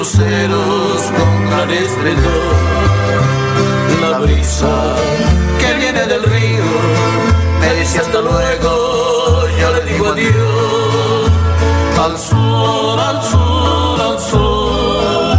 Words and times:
Luceros 0.00 1.02
con 1.14 1.50
gran 1.50 1.70
esplendor. 1.70 2.54
La 4.00 4.18
brisa 4.20 4.74
que 5.58 5.74
viene 5.74 6.06
del 6.06 6.22
río 6.22 6.64
me 7.60 7.74
dice 7.74 7.98
hasta 7.98 8.20
luego, 8.22 9.46
yo 9.60 9.68
le 9.74 9.92
digo 9.92 10.06
adiós 10.14 11.30
al 12.02 12.18
sol, 12.18 12.98
al 12.98 13.22
sol, 13.30 14.00
al 14.08 14.18
sol 14.30 15.38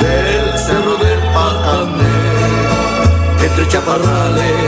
del 0.00 0.58
cerro 0.66 0.94
del 1.04 1.20
Pacamé, 1.34 2.18
entre 3.46 3.66
chaparrales 3.66 4.60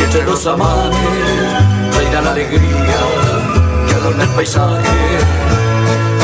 y 0.00 0.02
entre 0.02 0.24
los 0.24 0.44
amanes, 0.48 1.96
reina 1.96 2.22
la 2.22 2.30
alegría 2.32 3.00
que 3.86 3.94
adorna 3.94 4.24
el 4.24 4.30
paisaje. 4.30 4.98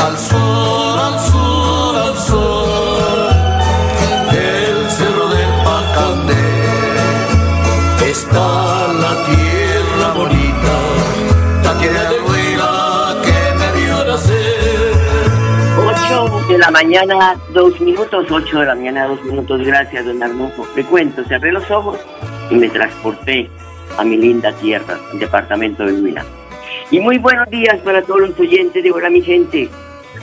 Al 0.05 0.17
sol, 0.17 0.99
al 0.99 1.17
sol, 1.31 1.62
la 16.63 16.71
mañana, 16.71 17.35
dos 17.51 17.77
minutos, 17.81 18.25
8 18.31 18.59
de 18.59 18.65
la 18.65 18.75
mañana, 18.75 19.07
dos 19.07 19.21
minutos. 19.25 19.65
Gracias, 19.65 20.05
don 20.05 20.23
Arnulfo. 20.23 20.65
Le 20.77 20.85
cuento, 20.85 21.21
cerré 21.25 21.51
los 21.51 21.69
ojos 21.69 21.99
y 22.49 22.55
me 22.55 22.69
transporté 22.69 23.49
a 23.97 24.03
mi 24.05 24.15
linda 24.15 24.53
tierra, 24.53 24.97
el 25.11 25.19
departamento 25.19 25.85
de 25.85 25.91
Huila. 25.91 26.23
Y 26.89 27.01
muy 27.01 27.17
buenos 27.17 27.49
días 27.49 27.81
para 27.83 28.01
todos 28.01 28.29
los 28.29 28.39
oyentes 28.39 28.81
de 28.81 28.91
Hola 28.91 29.09
mi 29.09 29.21
gente. 29.21 29.67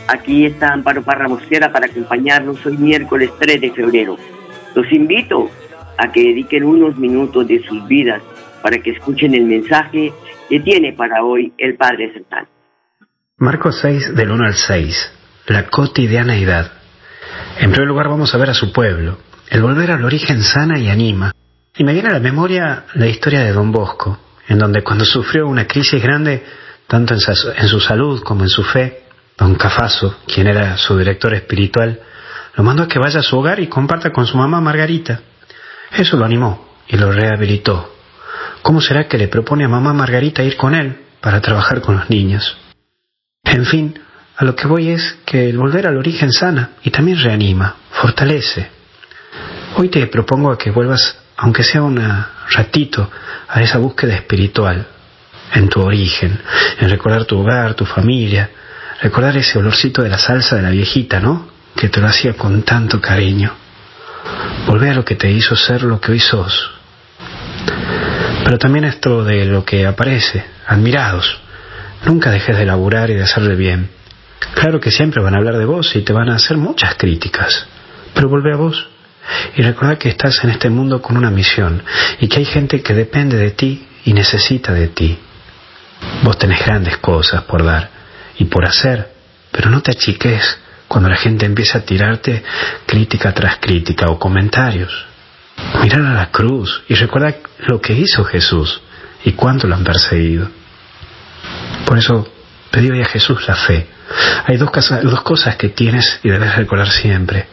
Aquí 0.08 0.46
está 0.46 0.72
Amparo 0.72 1.02
Parra 1.02 1.28
Mosquera 1.28 1.70
para 1.70 1.86
acompañarnos 1.86 2.64
hoy 2.64 2.78
miércoles 2.78 3.30
3 3.38 3.60
de 3.60 3.72
febrero. 3.72 4.16
Los 4.74 4.90
invito 4.92 5.50
a 5.98 6.10
que 6.10 6.22
dediquen 6.22 6.64
unos 6.64 6.96
minutos 6.96 7.46
de 7.48 7.62
sus 7.64 7.86
vidas 7.86 8.22
para 8.62 8.78
que 8.78 8.92
escuchen 8.92 9.34
el 9.34 9.44
mensaje 9.44 10.10
que 10.48 10.60
tiene 10.60 10.94
para 10.94 11.22
hoy 11.22 11.52
el 11.58 11.74
Padre 11.76 12.14
Central. 12.14 12.46
Marcos 13.36 13.78
6 13.82 14.16
del 14.16 14.30
1 14.30 14.44
al 14.46 14.54
6. 14.54 15.19
La 15.50 15.66
cotidianeidad. 15.66 16.70
En 17.58 17.72
primer 17.72 17.88
lugar 17.88 18.08
vamos 18.08 18.32
a 18.32 18.38
ver 18.38 18.50
a 18.50 18.54
su 18.54 18.72
pueblo. 18.72 19.18
El 19.48 19.62
volver 19.62 19.90
al 19.90 20.04
origen 20.04 20.44
sana 20.44 20.78
y 20.78 20.88
anima. 20.88 21.32
Y 21.76 21.82
me 21.82 21.92
viene 21.92 22.08
a 22.08 22.12
la 22.12 22.20
memoria 22.20 22.84
la 22.94 23.08
historia 23.08 23.40
de 23.40 23.52
Don 23.52 23.72
Bosco, 23.72 24.16
en 24.46 24.60
donde 24.60 24.84
cuando 24.84 25.04
sufrió 25.04 25.48
una 25.48 25.66
crisis 25.66 26.00
grande, 26.00 26.46
tanto 26.86 27.14
en 27.14 27.68
su 27.68 27.80
salud 27.80 28.22
como 28.22 28.44
en 28.44 28.48
su 28.48 28.62
fe, 28.62 29.02
Don 29.36 29.56
Cafaso, 29.56 30.20
quien 30.24 30.46
era 30.46 30.76
su 30.76 30.96
director 30.96 31.34
espiritual, 31.34 31.98
lo 32.54 32.62
mandó 32.62 32.84
a 32.84 32.88
que 32.88 33.00
vaya 33.00 33.18
a 33.18 33.24
su 33.24 33.36
hogar 33.36 33.58
y 33.58 33.66
comparta 33.66 34.12
con 34.12 34.26
su 34.26 34.36
mamá 34.36 34.60
Margarita. 34.60 35.20
Eso 35.90 36.16
lo 36.16 36.26
animó 36.26 36.76
y 36.86 36.96
lo 36.96 37.10
rehabilitó. 37.10 37.92
¿Cómo 38.62 38.80
será 38.80 39.08
que 39.08 39.18
le 39.18 39.26
propone 39.26 39.64
a 39.64 39.68
mamá 39.68 39.92
Margarita 39.94 40.44
ir 40.44 40.56
con 40.56 40.76
él 40.76 41.06
para 41.20 41.40
trabajar 41.40 41.80
con 41.80 41.96
los 41.96 42.08
niños? 42.08 42.56
En 43.42 43.64
fin, 43.64 43.98
a 44.40 44.44
lo 44.44 44.56
que 44.56 44.66
voy 44.66 44.88
es 44.88 45.18
que 45.26 45.50
el 45.50 45.58
volver 45.58 45.86
al 45.86 45.98
origen 45.98 46.32
sana 46.32 46.70
y 46.82 46.90
también 46.90 47.22
reanima, 47.22 47.76
fortalece. 47.90 48.70
Hoy 49.76 49.90
te 49.90 50.06
propongo 50.06 50.50
a 50.50 50.56
que 50.56 50.70
vuelvas, 50.70 51.14
aunque 51.36 51.62
sea 51.62 51.82
un 51.82 52.00
ratito, 52.48 53.10
a 53.46 53.60
esa 53.60 53.76
búsqueda 53.76 54.14
espiritual, 54.14 54.86
en 55.52 55.68
tu 55.68 55.82
origen, 55.82 56.40
en 56.78 56.88
recordar 56.88 57.26
tu 57.26 57.38
hogar, 57.38 57.74
tu 57.74 57.84
familia, 57.84 58.48
recordar 59.02 59.36
ese 59.36 59.58
olorcito 59.58 60.02
de 60.02 60.08
la 60.08 60.16
salsa 60.16 60.56
de 60.56 60.62
la 60.62 60.70
viejita, 60.70 61.20
¿no? 61.20 61.50
Que 61.76 61.90
te 61.90 62.00
lo 62.00 62.06
hacía 62.06 62.32
con 62.32 62.62
tanto 62.62 62.98
cariño. 62.98 63.52
Volver 64.66 64.92
a 64.92 64.94
lo 64.94 65.04
que 65.04 65.16
te 65.16 65.30
hizo 65.30 65.54
ser 65.54 65.82
lo 65.82 66.00
que 66.00 66.12
hoy 66.12 66.20
sos. 66.20 66.70
Pero 68.42 68.56
también 68.56 68.86
esto 68.86 69.22
de 69.22 69.44
lo 69.44 69.66
que 69.66 69.86
aparece, 69.86 70.46
admirados. 70.66 71.42
Nunca 72.06 72.30
dejes 72.30 72.56
de 72.56 72.64
laburar 72.64 73.10
y 73.10 73.14
de 73.16 73.24
hacerle 73.24 73.54
bien. 73.54 73.99
Claro 74.54 74.80
que 74.80 74.90
siempre 74.90 75.22
van 75.22 75.34
a 75.34 75.38
hablar 75.38 75.58
de 75.58 75.64
vos 75.64 75.94
y 75.94 76.02
te 76.02 76.12
van 76.12 76.30
a 76.30 76.36
hacer 76.36 76.56
muchas 76.56 76.94
críticas, 76.96 77.66
pero 78.14 78.28
vuelve 78.28 78.52
a 78.52 78.56
vos 78.56 78.88
y 79.56 79.62
recuerda 79.62 79.98
que 79.98 80.08
estás 80.08 80.42
en 80.44 80.50
este 80.50 80.70
mundo 80.70 81.00
con 81.02 81.16
una 81.16 81.30
misión 81.30 81.82
y 82.20 82.28
que 82.28 82.38
hay 82.38 82.44
gente 82.44 82.82
que 82.82 82.94
depende 82.94 83.36
de 83.36 83.50
ti 83.52 83.86
y 84.04 84.12
necesita 84.12 84.72
de 84.72 84.88
ti. 84.88 85.18
Vos 86.22 86.38
tenés 86.38 86.64
grandes 86.64 86.96
cosas 86.98 87.42
por 87.44 87.64
dar 87.64 87.90
y 88.38 88.44
por 88.46 88.64
hacer, 88.64 89.12
pero 89.50 89.70
no 89.70 89.82
te 89.82 89.92
achiques 89.92 90.58
cuando 90.88 91.08
la 91.08 91.16
gente 91.16 91.46
empieza 91.46 91.78
a 91.78 91.82
tirarte 91.82 92.42
crítica 92.86 93.32
tras 93.32 93.58
crítica 93.58 94.06
o 94.06 94.18
comentarios. 94.18 95.06
Mirar 95.82 96.00
a 96.00 96.14
la 96.14 96.30
cruz 96.30 96.82
y 96.88 96.94
recuerda 96.94 97.36
lo 97.58 97.80
que 97.80 97.92
hizo 97.92 98.24
Jesús 98.24 98.80
y 99.24 99.32
cuánto 99.32 99.66
lo 99.66 99.74
han 99.74 99.84
perseguido. 99.84 100.48
Por 101.84 101.98
eso 101.98 102.26
pedí 102.70 103.00
a 103.00 103.06
Jesús 103.06 103.46
la 103.46 103.54
fe. 103.54 103.86
Hay 104.46 104.56
dos 104.56 105.22
cosas 105.22 105.56
que 105.56 105.68
tienes 105.68 106.20
y 106.22 106.30
debes 106.30 106.56
recordar 106.56 106.88
siempre, 106.90 107.46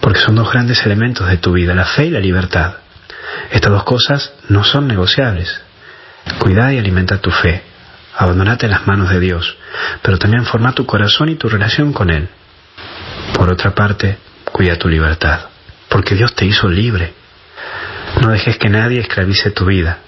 porque 0.00 0.20
son 0.20 0.34
dos 0.34 0.50
grandes 0.50 0.84
elementos 0.84 1.28
de 1.28 1.38
tu 1.38 1.52
vida, 1.52 1.74
la 1.74 1.84
fe 1.84 2.06
y 2.06 2.10
la 2.10 2.20
libertad. 2.20 2.74
Estas 3.50 3.70
dos 3.70 3.84
cosas 3.84 4.32
no 4.48 4.64
son 4.64 4.86
negociables. 4.88 5.60
Cuida 6.38 6.72
y 6.72 6.78
alimenta 6.78 7.18
tu 7.18 7.30
fe. 7.30 7.62
Abandonate 8.16 8.66
en 8.66 8.72
las 8.72 8.86
manos 8.86 9.08
de 9.10 9.20
Dios, 9.20 9.56
pero 10.02 10.18
también 10.18 10.44
forma 10.44 10.74
tu 10.74 10.84
corazón 10.84 11.28
y 11.28 11.36
tu 11.36 11.48
relación 11.48 11.92
con 11.92 12.10
Él. 12.10 12.28
Por 13.34 13.50
otra 13.50 13.74
parte, 13.74 14.18
cuida 14.44 14.76
tu 14.76 14.88
libertad, 14.88 15.48
porque 15.88 16.14
Dios 16.14 16.34
te 16.34 16.44
hizo 16.44 16.68
libre. 16.68 17.14
No 18.20 18.28
dejes 18.28 18.58
que 18.58 18.68
nadie 18.68 19.00
esclavice 19.00 19.52
tu 19.52 19.64
vida 19.66 20.00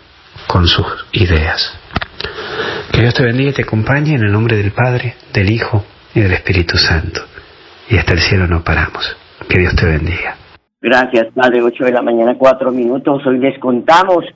con 0.47 0.67
sus 0.67 0.87
ideas. 1.12 1.73
Que 2.92 3.00
Dios 3.00 3.14
te 3.14 3.24
bendiga 3.24 3.50
y 3.50 3.54
te 3.54 3.62
acompañe 3.62 4.14
en 4.14 4.22
el 4.22 4.30
nombre 4.30 4.54
del 4.58 4.70
Padre, 4.70 5.14
del 5.32 5.50
Hijo 5.50 5.82
y 6.14 6.20
del 6.20 6.32
Espíritu 6.32 6.76
Santo. 6.76 7.22
Y 7.88 7.96
hasta 7.96 8.12
el 8.12 8.18
cielo 8.18 8.46
no 8.46 8.62
paramos. 8.62 9.16
Que 9.48 9.60
Dios 9.60 9.74
te 9.74 9.86
bendiga. 9.86 10.36
Gracias, 10.82 11.28
Padre. 11.34 11.62
8 11.62 11.84
de 11.84 11.92
la 11.92 12.02
mañana, 12.02 12.34
4 12.36 12.70
minutos. 12.70 13.26
Hoy 13.26 13.38
les 13.38 13.58
contamos 13.58 14.26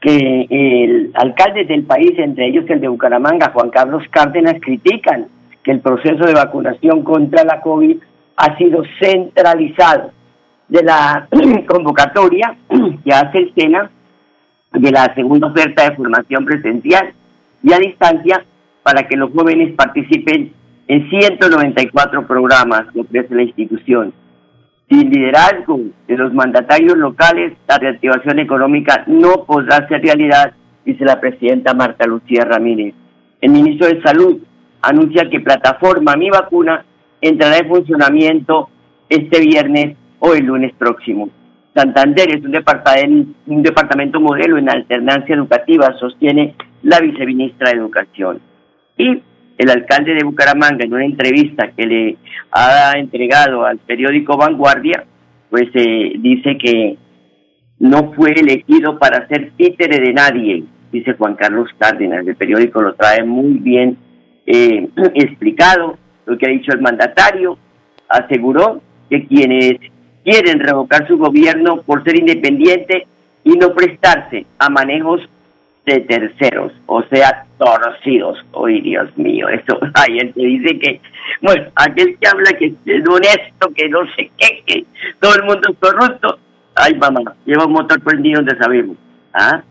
que 0.00 0.46
el 0.48 1.10
alcalde 1.14 1.64
del 1.64 1.82
país, 1.82 2.12
entre 2.18 2.48
ellos 2.48 2.64
el 2.68 2.80
de 2.80 2.86
Bucaramanga, 2.86 3.50
Juan 3.52 3.70
Carlos 3.70 4.04
Cárdenas, 4.10 4.54
critican 4.60 5.26
que 5.64 5.72
el 5.72 5.80
proceso 5.80 6.24
de 6.24 6.34
vacunación 6.34 7.02
contra 7.02 7.44
la 7.44 7.60
COVID 7.60 7.96
ha 8.36 8.56
sido 8.56 8.82
centralizado 9.00 10.12
de 10.68 10.82
la 10.84 11.28
convocatoria 11.66 12.56
que 13.04 13.12
hace 13.12 13.38
el 13.38 13.52
SENA 13.54 13.90
de 14.74 14.90
la 14.92 15.12
segunda 15.16 15.48
oferta 15.48 15.90
de 15.90 15.96
formación 15.96 16.44
presencial 16.44 17.14
y 17.62 17.72
a 17.72 17.78
distancia 17.78 18.44
para 18.82 19.06
que 19.06 19.16
los 19.16 19.30
jóvenes 19.32 19.74
participen 19.74 20.52
en 20.88 21.08
194 21.08 22.26
programas 22.26 22.82
que 22.92 23.00
ofrece 23.00 23.34
la 23.34 23.42
institución. 23.42 24.12
Sin 24.88 25.08
liderazgo 25.08 25.78
de 26.08 26.16
los 26.16 26.34
mandatarios 26.34 26.96
locales, 26.96 27.52
la 27.68 27.78
reactivación 27.78 28.40
económica 28.40 29.04
no 29.06 29.44
podrá 29.44 29.86
ser 29.86 30.02
realidad, 30.02 30.52
dice 30.84 31.04
la 31.04 31.20
presidenta 31.20 31.74
Marta 31.74 32.06
Lucía 32.06 32.44
Ramírez. 32.44 32.94
El 33.40 33.52
ministro 33.52 33.86
de 33.86 34.02
Salud 34.02 34.38
anuncia 34.82 35.30
que 35.30 35.40
plataforma 35.40 36.16
Mi 36.16 36.28
Vacuna 36.30 36.84
entrará 37.20 37.58
en 37.58 37.68
funcionamiento 37.68 38.68
este 39.08 39.40
viernes 39.40 39.96
o 40.18 40.34
el 40.34 40.46
lunes 40.46 40.72
próximo. 40.76 41.28
Santander 41.74 42.34
es 42.34 42.44
un 42.44 42.50
departamento, 42.50 44.18
un 44.18 44.24
modelo 44.24 44.58
en 44.58 44.68
alternancia 44.68 45.36
educativa, 45.36 45.94
sostiene 46.00 46.54
la 46.82 47.00
viceministra 47.00 47.70
de 47.70 47.76
Educación. 47.76 48.40
Y 48.96 49.22
el 49.58 49.70
alcalde 49.70 50.14
de 50.14 50.24
Bucaramanga, 50.24 50.84
en 50.84 50.94
una 50.94 51.04
entrevista 51.04 51.70
que 51.76 51.86
le 51.86 52.16
ha 52.50 52.92
entregado 52.96 53.64
al 53.64 53.78
periódico 53.78 54.36
Vanguardia, 54.36 55.04
pues 55.50 55.68
eh, 55.74 56.12
dice 56.18 56.56
que 56.56 56.96
no 57.78 58.12
fue 58.12 58.32
elegido 58.32 58.98
para 58.98 59.26
ser 59.28 59.52
títere 59.56 60.00
de 60.00 60.12
nadie, 60.12 60.64
dice 60.92 61.14
Juan 61.14 61.34
Carlos 61.34 61.68
Cárdenas. 61.78 62.26
El 62.26 62.36
periódico 62.36 62.80
lo 62.80 62.94
trae 62.94 63.24
muy 63.24 63.58
bien 63.58 63.98
eh, 64.46 64.88
explicado, 65.14 65.98
lo 66.26 66.38
que 66.38 66.46
ha 66.46 66.50
dicho 66.50 66.72
el 66.72 66.80
mandatario. 66.80 67.58
Aseguró 68.08 68.80
que 69.08 69.26
quienes 69.26 69.74
quieren 70.24 70.60
revocar 70.60 71.06
su 71.06 71.18
gobierno 71.18 71.82
por 71.82 72.04
ser 72.04 72.18
independiente 72.18 73.06
y 73.44 73.52
no 73.52 73.74
prestarse 73.74 74.46
a 74.58 74.68
manejos 74.68 75.20
de 75.86 76.00
terceros, 76.00 76.72
o 76.86 77.02
sea, 77.04 77.46
torcidos. 77.58 78.38
Ay, 78.64 78.80
Dios 78.80 79.08
mío, 79.16 79.48
eso, 79.48 79.78
hay 79.94 80.18
él 80.20 80.32
te 80.34 80.40
dice 80.40 80.78
que, 80.78 81.00
bueno, 81.40 81.64
aquel 81.74 82.16
que 82.18 82.28
habla 82.28 82.52
que 82.58 82.74
es 82.84 83.08
honesto, 83.08 83.70
que 83.74 83.88
no 83.88 84.00
sé 84.16 84.30
qué, 84.36 84.62
que 84.66 84.84
todo 85.20 85.34
el 85.36 85.44
mundo 85.44 85.70
es 85.70 85.78
corrupto, 85.78 86.38
ay, 86.74 86.94
mamá, 86.94 87.34
lleva 87.44 87.66
un 87.66 87.72
motor 87.72 88.00
prendido 88.02 88.42
donde 88.42 88.56
sabemos, 88.58 88.96
¿ah? 89.34 89.62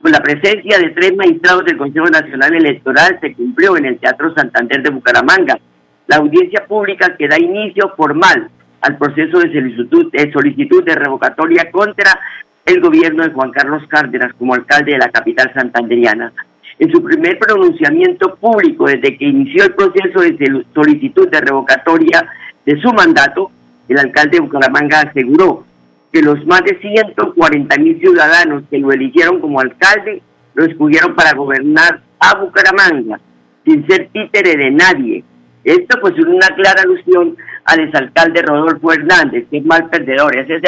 Con 0.00 0.12
la 0.12 0.20
presencia 0.20 0.78
de 0.78 0.90
tres 0.90 1.16
magistrados 1.16 1.64
del 1.64 1.78
Consejo 1.78 2.06
Nacional 2.06 2.54
Electoral 2.54 3.18
se 3.20 3.34
cumplió 3.34 3.76
en 3.76 3.86
el 3.86 3.98
Teatro 3.98 4.32
Santander 4.34 4.82
de 4.82 4.90
Bucaramanga 4.90 5.58
la 6.06 6.16
audiencia 6.16 6.64
pública 6.66 7.16
que 7.16 7.26
da 7.26 7.38
inicio 7.38 7.92
formal 7.96 8.48
al 8.82 8.98
proceso 8.98 9.38
de 9.40 9.52
solicitud, 9.52 10.12
de 10.12 10.30
solicitud 10.32 10.84
de 10.84 10.94
revocatoria 10.94 11.70
contra 11.72 12.20
el 12.66 12.80
gobierno 12.80 13.22
de 13.22 13.32
Juan 13.32 13.52
Carlos 13.52 13.82
Cárdenas 13.88 14.34
como 14.34 14.54
alcalde 14.54 14.92
de 14.92 14.98
la 14.98 15.10
capital 15.10 15.52
santanderiana. 15.54 16.32
En 16.78 16.90
su 16.90 17.02
primer 17.02 17.38
pronunciamiento 17.38 18.34
público 18.36 18.86
desde 18.86 19.16
que 19.16 19.24
inició 19.24 19.64
el 19.64 19.74
proceso 19.74 20.20
de 20.20 20.64
solicitud 20.74 21.28
de 21.28 21.40
revocatoria 21.40 22.28
de 22.66 22.78
su 22.80 22.92
mandato, 22.92 23.50
el 23.88 23.98
alcalde 23.98 24.38
de 24.38 24.40
Bucaramanga 24.40 25.00
aseguró 25.00 25.64
que 26.12 26.20
los 26.20 26.44
más 26.44 26.62
de 26.64 26.78
140 26.80 27.78
mil 27.78 27.98
ciudadanos 28.00 28.64
que 28.68 28.78
lo 28.78 28.92
eligieron 28.92 29.40
como 29.40 29.60
alcalde 29.60 30.22
lo 30.54 30.64
escogieron 30.64 31.14
para 31.14 31.34
gobernar 31.34 32.00
a 32.18 32.38
Bucaramanga 32.38 33.20
sin 33.64 33.86
ser 33.86 34.08
títere 34.12 34.56
de 34.56 34.70
nadie. 34.70 35.24
Esto 35.66 35.98
pues 36.00 36.14
es 36.16 36.24
una 36.24 36.46
clara 36.54 36.82
alusión 36.82 37.36
al 37.64 37.80
exalcalde 37.80 38.40
Rodolfo 38.40 38.92
Hernández, 38.92 39.46
que 39.50 39.58
es 39.58 39.64
mal 39.64 39.90
perdedor, 39.90 40.36
ese 40.36 40.54
es 40.54 40.62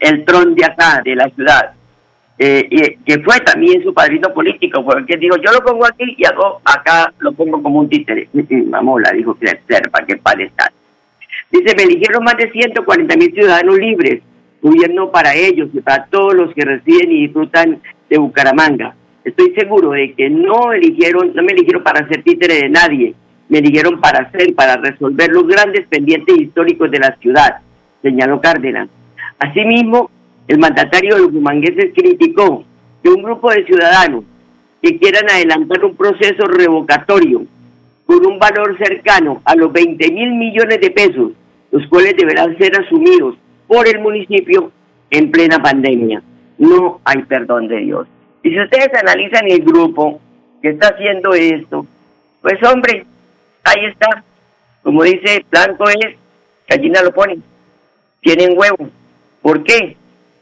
el, 0.00 0.24
tron 0.26 0.54
de 0.54 0.66
acá, 0.66 1.00
de 1.02 1.16
la 1.16 1.30
ciudad, 1.30 1.72
eh, 2.38 2.68
y, 2.70 2.96
que 3.06 3.22
fue 3.22 3.40
también 3.40 3.82
su 3.82 3.94
padrino 3.94 4.34
político, 4.34 4.84
porque 4.84 5.16
digo, 5.16 5.36
yo 5.38 5.50
lo 5.50 5.64
pongo 5.64 5.86
aquí 5.86 6.14
y 6.18 6.26
acá 6.26 7.10
lo 7.20 7.32
pongo 7.32 7.62
como 7.62 7.80
un 7.80 7.88
títere. 7.88 8.28
Mamola, 8.68 9.12
dijo 9.12 9.34
que 9.38 9.46
para 9.90 10.04
que 10.04 10.16
para 10.18 10.44
estar. 10.44 10.70
Dice, 11.50 11.74
me 11.74 11.84
eligieron 11.84 12.22
más 12.22 12.36
de 12.36 12.50
140 12.50 13.16
mil 13.16 13.32
ciudadanos 13.32 13.78
libres, 13.78 14.20
gobierno 14.60 15.10
para 15.10 15.34
ellos 15.34 15.70
y 15.72 15.80
para 15.80 16.04
todos 16.04 16.34
los 16.34 16.52
que 16.52 16.66
residen 16.66 17.12
y 17.12 17.22
disfrutan 17.22 17.80
de 18.10 18.18
Bucaramanga. 18.18 18.94
Estoy 19.24 19.54
seguro 19.54 19.92
de 19.92 20.12
que 20.12 20.28
no 20.28 20.74
eligieron, 20.74 21.32
no 21.34 21.42
me 21.42 21.52
eligieron 21.52 21.82
para 21.82 22.06
ser 22.08 22.22
títere 22.22 22.56
de 22.56 22.68
nadie, 22.68 23.14
me 23.48 23.58
eligieron 23.58 24.00
para 24.00 24.20
hacer, 24.20 24.54
para 24.54 24.76
resolver 24.76 25.30
los 25.30 25.46
grandes 25.46 25.86
pendientes 25.88 26.36
históricos 26.36 26.90
de 26.90 26.98
la 26.98 27.16
ciudad, 27.20 27.60
señaló 28.02 28.40
Cárdenas. 28.40 28.88
Asimismo, 29.38 30.10
el 30.48 30.58
mandatario 30.58 31.16
de 31.16 31.22
los 31.22 31.92
criticó 31.94 32.64
que 33.02 33.10
un 33.10 33.22
grupo 33.22 33.50
de 33.50 33.64
ciudadanos 33.64 34.24
que 34.82 34.98
quieran 34.98 35.30
adelantar 35.30 35.84
un 35.84 35.96
proceso 35.96 36.46
revocatorio 36.46 37.44
con 38.06 38.26
un 38.26 38.38
valor 38.38 38.76
cercano 38.78 39.40
a 39.44 39.54
los 39.54 39.72
20 39.72 40.12
mil 40.12 40.34
millones 40.34 40.80
de 40.80 40.90
pesos, 40.90 41.32
los 41.70 41.86
cuales 41.88 42.14
deberán 42.16 42.56
ser 42.58 42.78
asumidos 42.78 43.36
por 43.66 43.88
el 43.88 44.00
municipio 44.00 44.70
en 45.10 45.30
plena 45.30 45.58
pandemia. 45.58 46.22
No 46.58 47.00
hay 47.04 47.22
perdón 47.22 47.68
de 47.68 47.78
Dios. 47.78 48.06
Y 48.42 48.50
si 48.50 48.60
ustedes 48.60 48.90
analizan 48.94 49.48
el 49.48 49.64
grupo 49.64 50.20
que 50.60 50.70
está 50.70 50.88
haciendo 50.88 51.32
esto, 51.32 51.86
pues 52.42 52.62
hombre, 52.62 53.06
ahí 53.64 53.86
está. 53.86 54.22
Como 54.82 55.02
dice, 55.02 55.44
blanco 55.50 55.88
es, 55.88 56.16
gallina 56.68 57.02
lo 57.02 57.12
pone. 57.12 57.38
Tienen 58.20 58.56
huevo. 58.56 58.90
¿Por 59.42 59.64
qué? 59.64 59.96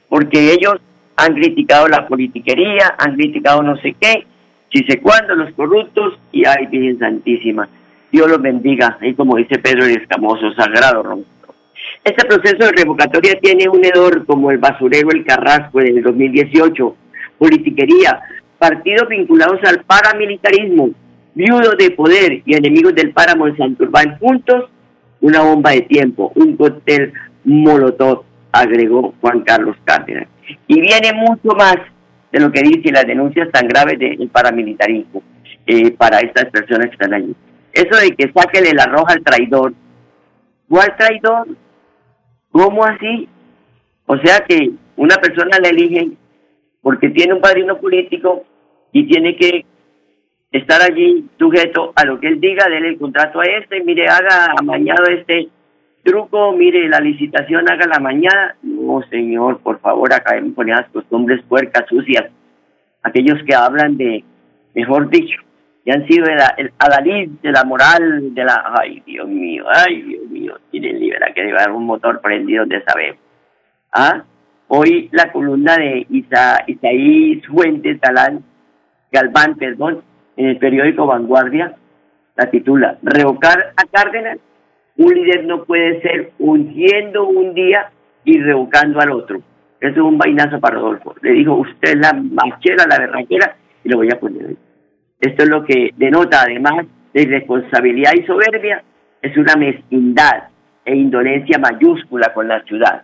Porque 0.08 0.52
ellos 0.52 0.76
han 1.16 1.34
criticado 1.34 1.88
la 1.88 2.06
politiquería, 2.06 2.94
han 2.98 3.14
criticado 3.14 3.62
no 3.62 3.76
sé 3.76 3.94
qué, 4.00 4.26
si 4.72 4.84
sé 4.84 5.00
cuándo, 5.00 5.34
los 5.34 5.52
corruptos, 5.54 6.18
y 6.32 6.46
ay, 6.46 6.66
Virgen 6.66 6.98
Santísima. 6.98 7.68
Dios 8.10 8.28
los 8.28 8.42
bendiga, 8.42 8.98
y 9.00 9.14
como 9.14 9.36
dice 9.36 9.58
Pedro 9.58 9.84
el 9.84 9.96
Escamoso, 10.02 10.52
sagrado 10.52 11.02
rostro. 11.02 11.54
Este 12.04 12.26
proceso 12.26 12.66
de 12.66 12.72
revocatoria 12.72 13.38
tiene 13.40 13.68
un 13.68 13.84
hedor 13.84 14.26
como 14.26 14.50
el 14.50 14.58
basurero 14.58 15.10
El 15.10 15.24
Carrasco 15.24 15.80
en 15.80 15.98
el 15.98 16.02
2018, 16.02 16.96
politiquería, 17.38 18.20
partidos 18.58 19.08
vinculados 19.08 19.60
al 19.64 19.84
paramilitarismo, 19.84 20.90
viudos 21.34 21.76
de 21.78 21.90
poder 21.90 22.42
y 22.44 22.54
enemigos 22.54 22.94
del 22.94 23.12
páramo 23.12 23.46
de 23.46 23.56
Santurbán 23.56 24.18
juntos, 24.18 24.70
una 25.20 25.42
bomba 25.42 25.70
de 25.70 25.82
tiempo, 25.82 26.32
un 26.34 26.56
cóctel 26.56 27.12
molotov, 27.44 28.24
agregó 28.52 29.14
Juan 29.20 29.40
Carlos 29.42 29.76
Cárdenas. 29.84 30.28
Y 30.66 30.80
viene 30.80 31.12
mucho 31.14 31.56
más 31.56 31.76
de 32.32 32.40
lo 32.40 32.50
que 32.50 32.62
dice 32.62 32.92
las 32.92 33.06
denuncias 33.06 33.50
tan 33.52 33.68
graves 33.68 33.98
del 33.98 34.28
paramilitarismo 34.28 35.22
eh, 35.66 35.92
para 35.92 36.18
estas 36.20 36.46
personas 36.46 36.86
que 36.86 36.92
están 36.92 37.14
allí. 37.14 37.34
Eso 37.72 37.96
de 37.96 38.14
que 38.14 38.32
sáquele 38.32 38.72
la 38.72 38.86
roja 38.86 39.14
al 39.14 39.22
traidor. 39.22 39.72
¿Cuál 40.68 40.94
traidor? 40.96 41.48
¿Cómo 42.50 42.84
así? 42.84 43.28
O 44.06 44.16
sea 44.18 44.40
que 44.46 44.70
una 44.96 45.16
persona 45.16 45.58
la 45.62 45.68
eligen 45.68 46.18
porque 46.82 47.10
tiene 47.10 47.34
un 47.34 47.40
padrino 47.40 47.78
político 47.78 48.44
y 48.92 49.06
tiene 49.06 49.36
que 49.36 49.64
estar 50.52 50.82
allí 50.82 51.26
sujeto 51.38 51.92
a 51.96 52.04
lo 52.04 52.20
que 52.20 52.28
él 52.28 52.40
diga, 52.40 52.68
déle 52.68 52.90
el 52.90 52.98
contrato 52.98 53.40
a 53.40 53.44
este, 53.44 53.82
mire, 53.82 54.06
haga 54.06 54.54
amañado 54.58 55.04
este 55.06 55.48
truco, 56.04 56.52
mire, 56.52 56.88
la 56.88 57.00
licitación 57.00 57.68
haga 57.68 57.86
la 57.86 57.98
mañana. 57.98 58.56
No, 58.62 59.02
señor, 59.10 59.60
por 59.60 59.80
favor, 59.80 60.12
acabemos 60.12 60.54
con 60.54 60.68
esas 60.68 60.88
costumbres 60.90 61.42
puercas, 61.48 61.86
sucias. 61.88 62.30
Aquellos 63.02 63.42
que 63.44 63.54
hablan 63.54 63.96
de, 63.96 64.24
mejor 64.74 65.08
dicho, 65.08 65.40
y 65.84 65.90
han 65.90 66.06
sido 66.06 66.26
el, 66.26 66.38
el 66.58 66.72
adalid 66.78 67.30
de 67.42 67.50
la 67.50 67.64
moral, 67.64 68.34
de 68.34 68.44
la... 68.44 68.72
Ay, 68.78 69.02
Dios 69.04 69.26
mío, 69.26 69.64
ay, 69.74 70.02
Dios 70.02 70.28
mío, 70.28 70.54
tienen 70.70 71.00
libera 71.00 71.32
que 71.34 71.42
llevar 71.42 71.72
un 71.72 71.86
motor 71.86 72.20
prendido 72.20 72.64
de 72.66 72.82
saber. 72.84 73.16
¿Ah? 73.92 74.22
Hoy 74.68 75.08
la 75.12 75.32
columna 75.32 75.76
de 75.76 76.06
Isa, 76.08 76.62
Isaí 76.66 77.42
Fuentes 77.42 78.00
Talán, 78.00 78.44
Galván, 79.10 79.56
perdón, 79.56 80.02
en 80.36 80.46
el 80.46 80.58
periódico 80.58 81.06
Vanguardia, 81.06 81.76
la 82.36 82.50
titula, 82.50 82.98
revocar 83.02 83.72
a 83.76 83.84
Cárdenas, 83.84 84.38
un 84.96 85.14
líder 85.14 85.44
no 85.44 85.64
puede 85.64 86.00
ser 86.02 86.32
hundiendo 86.38 87.26
un 87.26 87.54
día 87.54 87.90
y 88.24 88.40
revocando 88.40 89.00
al 89.00 89.10
otro. 89.10 89.40
Eso 89.80 89.94
es 89.94 89.98
un 89.98 90.16
vainazo 90.16 90.60
para 90.60 90.76
Rodolfo. 90.76 91.14
Le 91.22 91.32
dijo, 91.32 91.54
usted 91.54 91.90
es 91.90 91.96
la 91.96 92.12
machera, 92.12 92.86
la 92.88 92.98
berraquera, 92.98 93.56
y 93.82 93.88
lo 93.88 93.96
voy 93.96 94.08
a 94.12 94.20
poner 94.20 94.46
ahí. 94.46 94.56
Esto 95.20 95.42
es 95.42 95.48
lo 95.48 95.64
que 95.64 95.90
denota, 95.96 96.42
además 96.42 96.86
de 97.12 97.22
irresponsabilidad 97.22 98.12
y 98.14 98.24
soberbia, 98.24 98.82
es 99.20 99.36
una 99.36 99.56
mezquindad 99.56 100.44
e 100.84 100.96
indolencia 100.96 101.58
mayúscula 101.58 102.32
con 102.32 102.48
la 102.48 102.62
ciudad. 102.64 103.02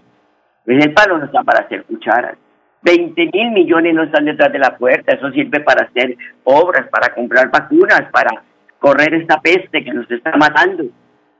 En 0.66 0.82
el 0.82 0.92
palo 0.92 1.18
no 1.18 1.24
está 1.24 1.42
para 1.42 1.64
hacer 1.64 1.84
cucharas. 1.84 2.36
20 2.82 3.30
mil 3.32 3.50
millones 3.52 3.94
no 3.94 4.04
están 4.04 4.24
detrás 4.24 4.52
de 4.52 4.58
la 4.58 4.76
puerta, 4.76 5.14
eso 5.14 5.30
sirve 5.32 5.60
para 5.60 5.86
hacer 5.86 6.16
obras, 6.44 6.88
para 6.88 7.14
comprar 7.14 7.50
vacunas, 7.50 8.02
para 8.12 8.42
correr 8.78 9.14
esta 9.14 9.40
peste 9.40 9.84
que 9.84 9.92
nos 9.92 10.10
está 10.10 10.36
matando. 10.36 10.84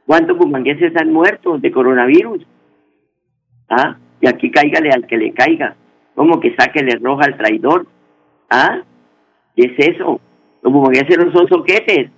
¿Cuántos 0.07 0.37
bumangueses 0.37 0.97
han 0.97 1.13
muerto 1.13 1.59
de 1.59 1.71
coronavirus? 1.71 2.45
¿Ah? 3.69 3.97
Y 4.21 4.27
aquí 4.27 4.51
cáigale 4.51 4.91
al 4.91 5.07
que 5.07 5.19
le 5.19 5.33
caiga. 5.33 5.77
Como 6.15 6.41
que 6.41 6.55
sáquele 6.57 6.99
roja 7.01 7.27
al 7.27 7.37
traidor. 7.37 7.87
¿Ah? 8.51 8.81
¿Qué 9.55 9.67
es 9.67 9.95
eso? 9.95 10.21
Los 10.63 10.73
bumangueses 10.73 11.19
no 11.19 11.31
son 11.31 11.47
soquetes. 11.49 12.11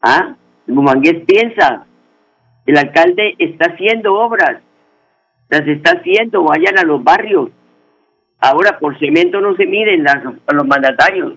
¿Ah? 0.00 0.34
El 0.66 0.74
bumangués 0.74 1.22
piensa. 1.26 1.86
El 2.66 2.78
alcalde 2.78 3.34
está 3.38 3.72
haciendo 3.72 4.14
obras. 4.14 4.62
Las 5.50 5.68
está 5.68 5.98
haciendo. 5.98 6.42
Vayan 6.44 6.78
a 6.78 6.84
los 6.84 7.04
barrios. 7.04 7.50
Ahora, 8.40 8.78
por 8.78 8.98
cemento 8.98 9.40
no 9.40 9.56
se 9.56 9.66
miden 9.66 10.04
las, 10.04 10.22
los 10.24 10.66
mandatarios. 10.66 11.34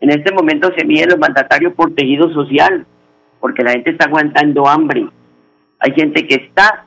En 0.00 0.10
este 0.10 0.32
momento 0.32 0.70
se 0.76 0.84
miden 0.84 1.10
los 1.10 1.18
mandatarios 1.18 1.74
por 1.74 1.94
tejido 1.94 2.32
social, 2.32 2.86
porque 3.40 3.62
la 3.62 3.72
gente 3.72 3.90
está 3.90 4.06
aguantando 4.06 4.66
hambre. 4.66 5.08
Hay 5.80 5.92
gente 5.92 6.26
que 6.26 6.34
está 6.34 6.86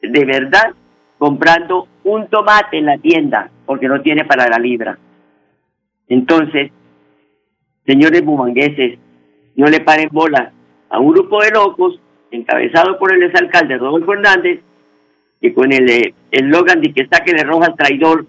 de 0.00 0.24
verdad 0.24 0.74
comprando 1.18 1.86
un 2.04 2.26
tomate 2.28 2.78
en 2.78 2.86
la 2.86 2.98
tienda 2.98 3.50
porque 3.66 3.88
no 3.88 4.02
tiene 4.02 4.24
para 4.24 4.48
la 4.48 4.58
libra. 4.58 4.98
Entonces, 6.08 6.72
señores 7.86 8.24
bumangueses, 8.24 8.98
no 9.54 9.66
le 9.66 9.80
paren 9.80 10.08
bolas 10.10 10.52
a 10.90 10.98
un 10.98 11.12
grupo 11.12 11.42
de 11.42 11.50
locos 11.50 12.00
encabezado 12.30 12.98
por 12.98 13.14
el 13.14 13.22
exalcalde 13.22 13.78
Rodolfo 13.78 14.12
Hernández, 14.14 14.60
que 15.40 15.54
con 15.54 15.72
el 15.72 16.14
eslogan 16.30 16.80
de 16.80 16.92
que 16.92 17.06
saque 17.06 17.32
de 17.32 17.44
roja 17.44 17.66
al 17.66 17.76
traidor, 17.76 18.26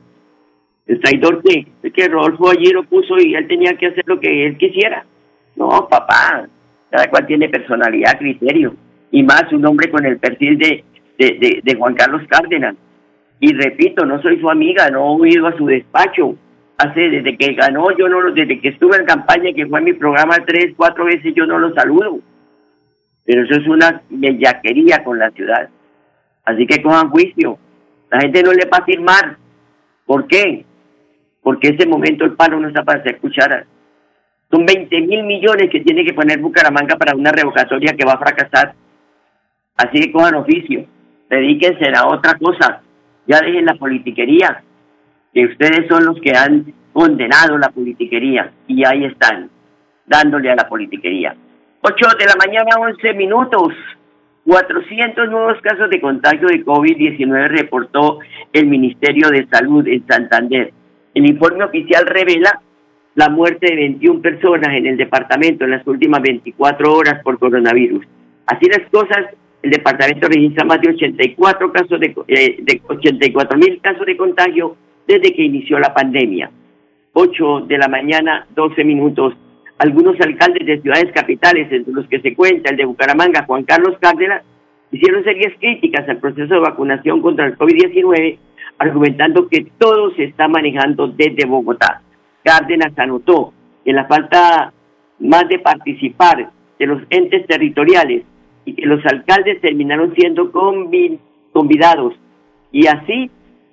el 0.86 1.00
traidor 1.00 1.42
que, 1.44 1.68
que 1.92 2.08
Rodolfo 2.08 2.50
allí 2.50 2.72
lo 2.72 2.84
puso 2.84 3.18
y 3.18 3.36
él 3.36 3.48
tenía 3.48 3.76
que 3.78 3.88
hacer 3.88 4.04
lo 4.06 4.20
que 4.20 4.46
él 4.46 4.58
quisiera. 4.58 5.06
No, 5.56 5.88
papá, 5.90 6.48
cada 6.90 7.10
cual 7.10 7.26
tiene 7.26 7.50
personalidad, 7.50 8.18
criterio, 8.18 8.76
y 9.12 9.24
más 9.24 9.46
un 9.52 9.66
hombre 9.66 9.90
con 9.90 10.06
el 10.06 10.18
perfil 10.18 10.58
de, 10.58 10.84
de, 11.18 11.62
de, 11.64 11.76
Juan 11.76 11.96
Carlos 11.96 12.24
Cárdenas. 12.28 12.76
Y 13.40 13.54
repito, 13.54 14.06
no 14.06 14.22
soy 14.22 14.40
su 14.40 14.50
amiga, 14.50 14.90
no 14.90 15.24
he 15.24 15.30
ido 15.30 15.48
a 15.48 15.58
su 15.58 15.66
despacho. 15.66 16.36
Hace, 16.78 17.02
desde 17.02 17.38
que 17.38 17.54
ganó, 17.54 17.86
yo 17.98 18.10
no 18.10 18.32
desde 18.32 18.60
que 18.60 18.70
estuve 18.70 18.98
en 18.98 19.06
campaña, 19.06 19.54
que 19.56 19.68
fue 19.68 19.80
en 19.80 19.86
mi 19.86 19.94
programa 19.94 20.36
tres, 20.46 20.74
cuatro 20.76 21.06
veces, 21.06 21.34
yo 21.36 21.46
no 21.46 21.60
lo 21.60 21.74
saludo. 21.74 22.20
Pero 23.26 23.44
eso 23.44 23.62
es 23.62 23.68
una 23.68 24.02
bellaquería 24.10 25.04
con 25.04 25.20
la 25.20 25.30
ciudad. 25.32 25.70
Así 26.46 26.66
que 26.66 26.82
cojan 26.82 27.10
juicio. 27.10 27.58
La 28.12 28.20
gente 28.22 28.44
no 28.44 28.52
le 28.52 28.66
va 28.66 28.80
a 28.80 28.86
firmar. 28.86 29.38
¿Por 30.06 30.28
qué? 30.28 30.66
Porque 31.44 31.70
ese 31.70 31.88
momento 31.88 32.26
el 32.26 32.34
palo 32.34 32.60
no 32.60 32.70
está 32.70 32.84
para 32.84 33.02
hacer 33.02 33.20
cucharas. 33.20 33.68
Son 34.50 34.66
20 34.66 35.02
mil 35.02 35.24
millones 35.24 35.70
que 35.70 35.82
tiene 35.82 36.06
que 36.06 36.14
poner 36.14 36.40
Bucaramanga 36.40 36.96
para 36.96 37.16
una 37.16 37.32
revocatoria 37.32 37.96
que 37.98 38.06
va 38.06 38.14
a 38.14 38.20
fracasar. 38.20 38.74
Así 39.76 40.00
que 40.00 40.12
cojan 40.12 40.36
oficio, 40.36 40.86
dedíquense 41.30 41.92
a 41.96 42.08
otra 42.08 42.38
cosa, 42.38 42.82
ya 43.26 43.42
dejen 43.42 43.66
la 43.66 43.76
politiquería, 43.76 44.64
que 45.34 45.46
ustedes 45.46 45.88
son 45.90 46.06
los 46.06 46.20
que 46.22 46.32
han 46.38 46.72
condenado 46.94 47.58
la 47.58 47.70
politiquería 47.70 48.52
y 48.68 48.86
ahí 48.86 49.06
están, 49.06 49.50
dándole 50.06 50.52
a 50.52 50.56
la 50.56 50.70
politiquería. 50.70 51.36
8 51.82 51.96
de 52.20 52.26
la 52.26 52.36
mañana, 52.46 52.80
11 52.80 53.14
minutos. 53.16 53.74
400 54.46 55.30
nuevos 55.30 55.60
casos 55.62 55.90
de 55.90 56.02
contagio 56.02 56.48
de 56.48 56.64
COVID-19 56.66 57.48
reportó 57.48 58.20
el 58.52 58.68
Ministerio 58.68 59.30
de 59.30 59.48
Salud 59.48 59.88
en 59.88 60.06
Santander. 60.06 60.74
El 61.14 61.30
informe 61.30 61.64
oficial 61.64 62.06
revela 62.06 62.62
la 63.16 63.30
muerte 63.30 63.68
de 63.68 63.76
21 63.76 64.22
personas 64.22 64.76
en 64.76 64.88
el 64.88 64.98
departamento 64.98 65.64
en 65.64 65.72
las 65.72 65.86
últimas 65.86 66.22
24 66.22 66.94
horas 66.94 67.22
por 67.24 67.38
coronavirus. 67.38 68.06
Así 68.48 68.66
las 68.68 68.90
cosas, 68.90 69.28
el 69.62 69.72
departamento 69.72 70.28
registra 70.28 70.66
más 70.66 70.82
de 70.82 70.90
84 70.90 71.72
casos 71.72 72.00
de, 72.00 72.16
eh, 72.28 72.58
de 72.60 72.82
84 72.88 73.58
mil 73.58 73.80
casos 73.82 74.06
de 74.06 74.18
contagio 74.18 74.76
desde 75.08 75.34
que 75.34 75.44
inició 75.44 75.80
la 75.80 75.94
pandemia. 75.94 76.50
8 77.14 77.66
de 77.68 77.78
la 77.78 77.88
mañana, 77.88 78.48
12 78.56 78.84
minutos. 78.84 79.36
Algunos 79.78 80.20
alcaldes 80.20 80.66
de 80.66 80.82
ciudades 80.82 81.12
capitales, 81.14 81.72
entre 81.72 81.94
los 81.94 82.08
que 82.08 82.20
se 82.22 82.34
cuenta 82.34 82.72
el 82.72 82.78
de 82.78 82.86
Bucaramanga, 82.86 83.46
Juan 83.46 83.64
Carlos 83.64 83.98
Cárdenas, 84.00 84.44
hicieron 84.92 85.24
serias 85.24 85.54
críticas 85.60 86.08
al 86.10 86.18
proceso 86.18 86.54
de 86.54 86.60
vacunación 86.60 87.22
contra 87.22 87.46
el 87.46 87.58
COVID-19, 87.58 88.38
argumentando 88.78 89.48
que 89.48 89.68
todo 89.78 90.14
se 90.16 90.26
está 90.26 90.48
manejando 90.48 91.08
desde 91.08 91.46
Bogotá. 91.46 92.02
Cárdenas 92.44 92.98
anotó 92.98 93.54
que 93.86 93.94
la 93.94 94.06
falta 94.06 94.74
más 95.20 95.48
de 95.48 95.60
participar 95.60 96.50
de 96.80 96.86
los 96.86 97.02
entes 97.10 97.46
territoriales 97.48 98.24
y 98.66 98.74
que 98.74 98.86
los 98.86 99.06
alcaldes 99.06 99.62
terminaron 99.62 100.14
siendo 100.16 100.52
convidados. 101.52 102.14
Y 102.72 102.88
así 102.88 103.30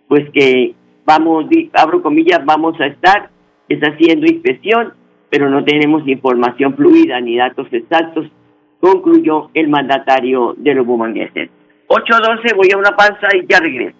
pues 0.08 0.28
que 0.30 0.74
vamos 1.04 1.46
abro 1.72 2.02
comillas 2.02 2.44
vamos 2.44 2.78
a 2.80 2.86
estar 2.86 3.30
es 3.68 3.80
haciendo 3.80 4.26
inspección 4.26 4.92
pero 5.30 5.48
no 5.48 5.64
tenemos 5.64 6.06
información 6.06 6.74
fluida 6.74 7.20
ni 7.20 7.36
datos 7.36 7.68
exactos 7.72 8.26
concluyó 8.80 9.50
el 9.54 9.68
mandatario 9.68 10.54
de 10.56 10.74
los 10.74 10.86
bumangueses. 10.86 11.50
8.12 11.88 12.56
voy 12.56 12.68
a 12.72 12.78
una 12.78 12.96
pausa 12.96 13.28
y 13.34 13.46
ya 13.48 13.60
regreso 13.60 13.99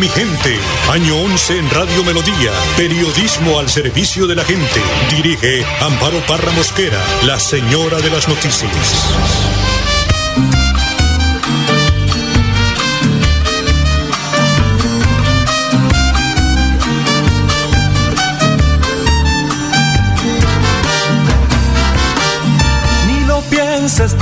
Mi 0.00 0.08
gente. 0.08 0.58
Año 0.90 1.14
11 1.14 1.58
en 1.58 1.68
Radio 1.68 2.02
Melodía. 2.04 2.50
Periodismo 2.74 3.58
al 3.58 3.68
servicio 3.68 4.26
de 4.26 4.34
la 4.34 4.44
gente. 4.44 4.80
Dirige 5.14 5.62
Amparo 5.82 6.18
Parra 6.26 6.50
Mosquera, 6.52 6.98
la 7.26 7.38
señora 7.38 8.00
de 8.00 8.08
las 8.08 8.26
noticias. 8.26 9.10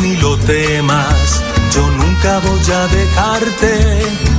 ni 0.00 0.16
lo 0.16 0.36
temas, 0.38 1.42
yo 1.72 1.88
nunca 1.90 2.40
voy 2.40 2.72
a 2.72 2.86
dejarte, 2.88 4.02
ni 4.24 4.37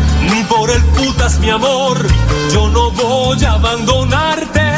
por 0.50 0.70
el 0.70 0.84
putas 0.86 1.40
mi 1.40 1.50
amor, 1.50 1.98
yo 2.52 2.70
no 2.70 2.92
voy 2.92 3.44
a 3.46 3.54
abandonarte, 3.54 4.72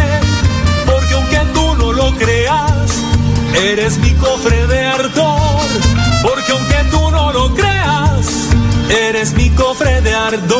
porque 0.86 1.14
aunque 1.14 1.40
tú 1.54 1.76
no 1.78 1.94
lo 1.94 2.12
creas, 2.18 3.02
eres 3.56 3.98
mi 4.00 4.12
cofre 4.16 4.68
de 4.68 4.80
ardor, 4.80 5.66
porque 6.22 6.52
aunque 6.52 6.90
tú 6.92 7.10
no 7.12 7.32
lo 7.32 7.54
creas, 7.56 8.50
eres 8.90 9.34
mi 9.34 9.50
cofre 9.52 10.02
de 10.02 10.14
ardor. 10.14 10.52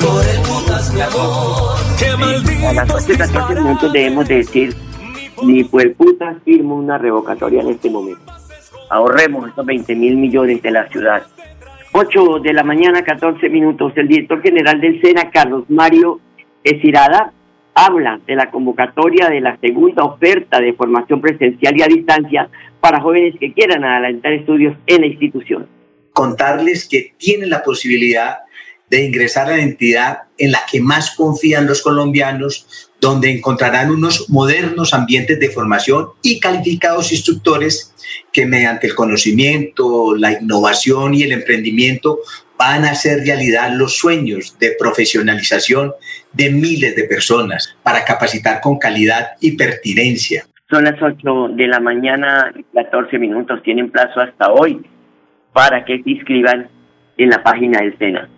por 0.00 0.24
el 0.24 0.40
putas 0.42 0.92
mi 0.92 1.00
amor, 1.00 1.76
qué 1.98 2.16
maldito. 2.16 2.68
A 2.68 2.72
las 2.74 3.92
debemos 3.92 4.28
decir 4.28 4.76
ni 5.42 5.64
pues 5.64 5.94
puta 5.96 6.36
firmo 6.44 6.76
una 6.76 6.98
revocatoria 6.98 7.62
en 7.62 7.70
este 7.70 7.90
momento. 7.90 8.45
Ahorremos 8.88 9.48
estos 9.48 9.66
20 9.66 9.94
mil 9.94 10.16
millones 10.16 10.62
de 10.62 10.70
la 10.70 10.88
ciudad. 10.88 11.26
8 11.92 12.40
de 12.40 12.52
la 12.52 12.62
mañana, 12.62 13.02
14 13.02 13.48
minutos. 13.48 13.92
El 13.96 14.08
director 14.08 14.42
general 14.42 14.80
del 14.80 15.00
SENA, 15.00 15.30
Carlos 15.30 15.64
Mario 15.68 16.20
Esirada, 16.62 17.32
habla 17.74 18.20
de 18.26 18.36
la 18.36 18.50
convocatoria 18.50 19.28
de 19.28 19.40
la 19.40 19.58
segunda 19.58 20.04
oferta 20.04 20.60
de 20.60 20.72
formación 20.72 21.20
presencial 21.20 21.76
y 21.76 21.82
a 21.82 21.86
distancia 21.86 22.48
para 22.80 23.00
jóvenes 23.00 23.34
que 23.38 23.52
quieran 23.52 23.84
adelantar 23.84 24.32
estudios 24.32 24.76
en 24.86 25.00
la 25.02 25.06
institución. 25.06 25.68
Contarles 26.12 26.88
que 26.88 27.14
tienen 27.18 27.50
la 27.50 27.62
posibilidad 27.62 28.38
de 28.88 29.04
ingresar 29.04 29.48
a 29.48 29.56
la 29.56 29.62
entidad 29.62 30.22
en 30.38 30.52
la 30.52 30.60
que 30.70 30.80
más 30.80 31.14
confían 31.14 31.66
los 31.66 31.82
colombianos, 31.82 32.85
donde 33.00 33.30
encontrarán 33.30 33.90
unos 33.90 34.28
modernos 34.30 34.94
ambientes 34.94 35.38
de 35.38 35.50
formación 35.50 36.08
y 36.22 36.40
calificados 36.40 37.12
instructores 37.12 37.94
que 38.32 38.46
mediante 38.46 38.86
el 38.86 38.94
conocimiento, 38.94 40.14
la 40.16 40.32
innovación 40.32 41.14
y 41.14 41.22
el 41.22 41.32
emprendimiento 41.32 42.20
van 42.58 42.84
a 42.84 42.92
hacer 42.92 43.20
realidad 43.24 43.72
los 43.74 43.96
sueños 43.96 44.58
de 44.58 44.74
profesionalización 44.78 45.92
de 46.32 46.50
miles 46.50 46.96
de 46.96 47.04
personas 47.04 47.76
para 47.82 48.04
capacitar 48.04 48.60
con 48.60 48.78
calidad 48.78 49.32
y 49.40 49.56
pertinencia. 49.56 50.44
Son 50.70 50.84
las 50.84 51.00
8 51.00 51.50
de 51.54 51.68
la 51.68 51.80
mañana, 51.80 52.52
14 52.74 53.18
minutos, 53.18 53.62
tienen 53.62 53.90
plazo 53.90 54.20
hasta 54.20 54.50
hoy 54.52 54.84
para 55.52 55.84
que 55.84 56.02
se 56.02 56.10
inscriban 56.10 56.68
en 57.18 57.30
la 57.30 57.42
página 57.42 57.80
del 57.80 57.96
SENA. 57.98 58.28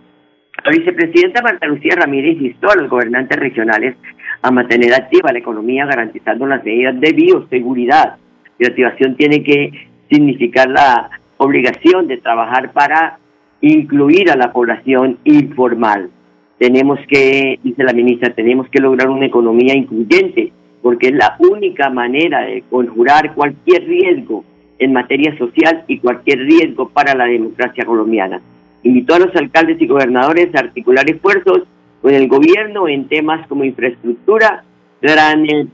La 0.63 0.71
vicepresidenta 0.71 1.41
Marta 1.41 1.67
Lucía 1.67 1.95
Ramírez 1.95 2.37
instó 2.39 2.69
a 2.69 2.75
los 2.75 2.89
gobernantes 2.89 3.39
regionales 3.39 3.95
a 4.41 4.51
mantener 4.51 4.93
activa 4.93 5.31
la 5.31 5.39
economía 5.39 5.85
garantizando 5.85 6.45
las 6.45 6.63
medidas 6.63 6.99
de 6.99 7.13
bioseguridad. 7.13 8.17
Bioactivación 8.57 9.15
tiene 9.15 9.43
que 9.43 9.71
significar 10.09 10.69
la 10.69 11.09
obligación 11.37 12.07
de 12.07 12.17
trabajar 12.17 12.71
para 12.71 13.19
incluir 13.61 14.29
a 14.31 14.35
la 14.35 14.51
población 14.51 15.17
informal. 15.23 16.09
Tenemos 16.57 16.99
que, 17.07 17.59
dice 17.63 17.83
la 17.83 17.93
ministra, 17.93 18.33
tenemos 18.33 18.67
que 18.69 18.81
lograr 18.81 19.09
una 19.09 19.25
economía 19.25 19.75
incluyente, 19.75 20.51
porque 20.81 21.07
es 21.07 21.13
la 21.13 21.37
única 21.39 21.89
manera 21.89 22.41
de 22.41 22.63
conjurar 22.69 23.33
cualquier 23.33 23.85
riesgo 23.85 24.43
en 24.77 24.93
materia 24.93 25.37
social 25.37 25.83
y 25.87 25.99
cualquier 25.99 26.39
riesgo 26.39 26.89
para 26.89 27.13
la 27.15 27.25
democracia 27.25 27.85
colombiana. 27.85 28.41
Invitó 28.83 29.15
a 29.15 29.19
los 29.19 29.35
alcaldes 29.35 29.81
y 29.81 29.87
gobernadores 29.87 30.53
a 30.55 30.59
articular 30.59 31.09
esfuerzos 31.09 31.63
con 32.01 32.13
el 32.13 32.27
gobierno 32.27 32.87
en 32.87 33.07
temas 33.07 33.47
como 33.47 33.63
infraestructura, 33.63 34.63
gran 35.01 35.45
eh, 35.49 35.67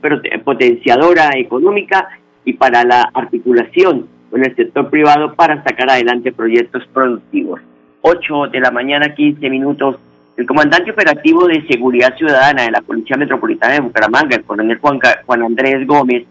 potenciadora 0.44 1.36
económica 1.36 2.08
y 2.44 2.54
para 2.54 2.84
la 2.84 3.10
articulación 3.12 4.06
con 4.30 4.44
el 4.44 4.54
sector 4.54 4.90
privado 4.90 5.34
para 5.34 5.62
sacar 5.62 5.90
adelante 5.90 6.32
proyectos 6.32 6.82
productivos. 6.92 7.60
8 8.02 8.48
de 8.52 8.60
la 8.60 8.70
mañana, 8.70 9.14
15 9.14 9.50
minutos. 9.50 9.96
El 10.36 10.46
comandante 10.46 10.90
operativo 10.90 11.46
de 11.46 11.66
seguridad 11.66 12.14
ciudadana 12.16 12.64
de 12.64 12.70
la 12.70 12.82
Policía 12.82 13.16
Metropolitana 13.16 13.74
de 13.74 13.80
Bucaramanga, 13.80 14.36
el 14.36 14.44
coronel 14.44 14.78
Juan, 14.78 15.00
Juan 15.24 15.42
Andrés 15.42 15.86
Gómez, 15.86 16.24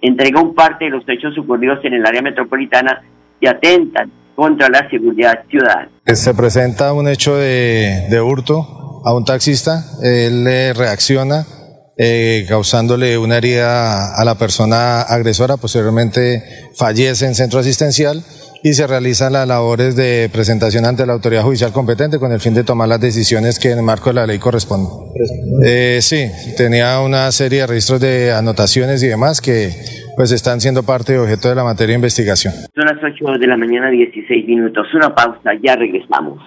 entregó 0.00 0.42
un 0.42 0.54
parte 0.54 0.84
de 0.84 0.92
los 0.92 1.08
hechos 1.08 1.36
ocurridos 1.36 1.84
en 1.84 1.94
el 1.94 2.06
área 2.06 2.22
metropolitana 2.22 3.02
y 3.40 3.46
atentan 3.46 4.10
contra 4.36 4.68
la 4.68 4.88
seguridad 4.88 5.44
ciudadana. 5.50 5.88
Se 6.06 6.32
presenta 6.34 6.92
un 6.92 7.08
hecho 7.08 7.36
de, 7.36 8.06
de 8.08 8.20
hurto 8.20 8.87
a 9.04 9.14
un 9.14 9.24
taxista, 9.24 9.84
él 10.02 10.44
le 10.44 10.72
reacciona 10.72 11.46
eh, 12.00 12.46
causándole 12.48 13.18
una 13.18 13.38
herida 13.38 14.14
a 14.14 14.24
la 14.24 14.36
persona 14.36 15.02
agresora, 15.02 15.56
posteriormente 15.56 16.44
fallece 16.76 17.26
en 17.26 17.34
centro 17.34 17.58
asistencial 17.58 18.22
y 18.62 18.72
se 18.74 18.86
realizan 18.86 19.32
las 19.32 19.48
labores 19.48 19.96
de 19.96 20.30
presentación 20.32 20.84
ante 20.84 21.06
la 21.06 21.12
autoridad 21.12 21.42
judicial 21.42 21.72
competente 21.72 22.20
con 22.20 22.30
el 22.30 22.38
fin 22.38 22.54
de 22.54 22.62
tomar 22.62 22.88
las 22.88 23.00
decisiones 23.00 23.58
que 23.58 23.72
en 23.72 23.78
el 23.78 23.84
marco 23.84 24.10
de 24.10 24.14
la 24.14 24.26
ley 24.26 24.38
corresponden. 24.38 24.90
Eh, 25.64 25.98
sí, 26.00 26.30
tenía 26.56 27.00
una 27.00 27.32
serie 27.32 27.62
de 27.62 27.66
registros 27.66 28.00
de 28.00 28.32
anotaciones 28.32 29.02
y 29.02 29.08
demás 29.08 29.40
que 29.40 29.70
pues 30.16 30.30
están 30.30 30.60
siendo 30.60 30.84
parte 30.84 31.14
de 31.14 31.18
objeto 31.18 31.48
de 31.48 31.56
la 31.56 31.64
materia 31.64 31.92
de 31.92 31.96
investigación. 31.96 32.52
Son 32.74 32.84
las 32.84 33.02
8 33.02 33.38
de 33.40 33.46
la 33.46 33.56
mañana, 33.56 33.90
16 33.90 34.46
minutos. 34.46 34.86
Una 34.94 35.14
pausa, 35.14 35.50
ya 35.62 35.74
regresamos. 35.76 36.42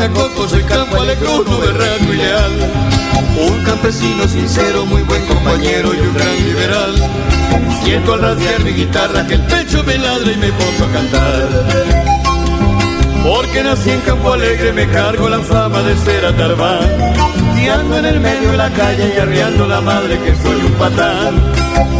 Vacacoco, 0.04 0.48
soy 0.48 0.64
campo 0.64 1.00
alegruno, 1.00 1.60
berraco 1.60 2.14
y 2.14 2.18
leal. 2.18 2.52
Un 3.40 3.64
campesino 3.64 4.28
sincero, 4.28 4.86
muy 4.86 5.02
buen 5.04 5.26
compañero 5.26 5.94
y 5.94 6.00
un 6.00 6.14
gran 6.14 6.46
liberal. 6.46 6.96
Siento 7.84 8.14
al 8.14 8.22
radiar 8.22 8.64
mi 8.64 8.72
guitarra 8.72 9.26
que 9.26 9.36
el 9.36 9.42
pecho 9.42 9.84
me 9.84 9.98
ladra 9.98 10.32
y 10.32 10.38
me 10.38 10.52
pongo 10.52 10.86
a 10.86 10.94
cantar. 10.94 11.50
Porque 13.24 13.64
nací 13.64 13.92
en 13.92 14.02
Campo 14.02 14.34
Alegre, 14.34 14.74
me 14.74 14.88
cargo 14.88 15.30
la 15.30 15.40
fama 15.40 15.82
de 15.82 15.98
ser 15.98 16.26
atarbán. 16.26 17.14
Guiando 17.56 17.98
en 17.98 18.06
el 18.06 18.20
medio 18.20 18.52
de 18.52 18.58
la 18.58 18.70
calle 18.72 19.14
y 19.16 19.20
arriando 19.20 19.68
la 19.68 19.80
madre 19.80 20.20
que 20.20 20.36
soy 20.36 20.62
un 20.66 20.74
patán. 20.74 21.42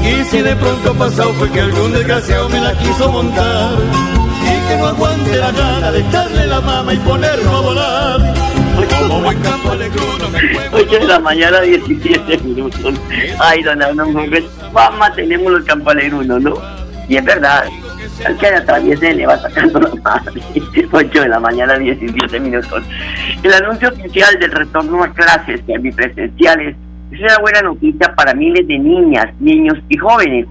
Y 0.04 0.24
si 0.26 0.42
de 0.42 0.56
pronto 0.58 0.94
pasado 0.96 1.34
fue 1.36 1.50
que 1.50 1.62
algún 1.62 1.94
desgraciado 1.94 2.50
me 2.50 2.60
la 2.60 2.78
quiso 2.78 3.10
montar. 3.10 4.23
No 4.84 4.90
aguante 4.90 5.38
la 5.38 5.50
gana 5.50 5.92
de 5.94 6.00
echarle 6.02 6.46
la 6.46 6.60
mama 6.60 6.94
y 6.94 6.98
ponerlo 6.98 7.50
a 7.50 7.62
volar. 7.62 8.34
Como 9.00 9.22
buen 9.22 9.42
campo 9.42 9.72
alegruno, 9.72 10.26
8 10.74 11.00
de 11.00 11.08
la 11.08 11.20
mañana, 11.20 11.62
17 11.62 12.38
minutos. 12.40 12.94
Ay, 13.40 13.64
don 13.64 13.82
Arnulfo, 13.82 14.30
qué 14.30 14.44
fama 14.74 15.14
tenemos 15.14 15.54
los 15.54 15.64
campalegrunos, 15.64 16.42
¿no? 16.42 16.56
Y 17.08 17.16
es 17.16 17.24
verdad, 17.24 17.64
al 18.26 18.38
que 18.38 18.48
atraviese 18.48 19.14
le 19.14 19.26
va 19.26 19.38
sacando 19.38 19.80
la 19.80 19.96
madre. 20.04 20.42
8 20.92 21.22
de 21.22 21.30
la 21.30 21.40
mañana, 21.40 21.78
17 21.78 22.38
minutos. 22.42 22.84
El 23.42 23.54
anuncio 23.54 23.88
oficial 23.88 24.38
del 24.38 24.52
retorno 24.52 25.02
a 25.02 25.14
clases 25.14 25.62
semipresenciales 25.66 26.76
es 27.10 27.22
una 27.22 27.38
buena 27.38 27.62
noticia 27.62 28.14
para 28.16 28.34
miles 28.34 28.68
de 28.68 28.80
niñas, 28.80 29.28
niños 29.40 29.78
y 29.88 29.96
jóvenes, 29.96 30.46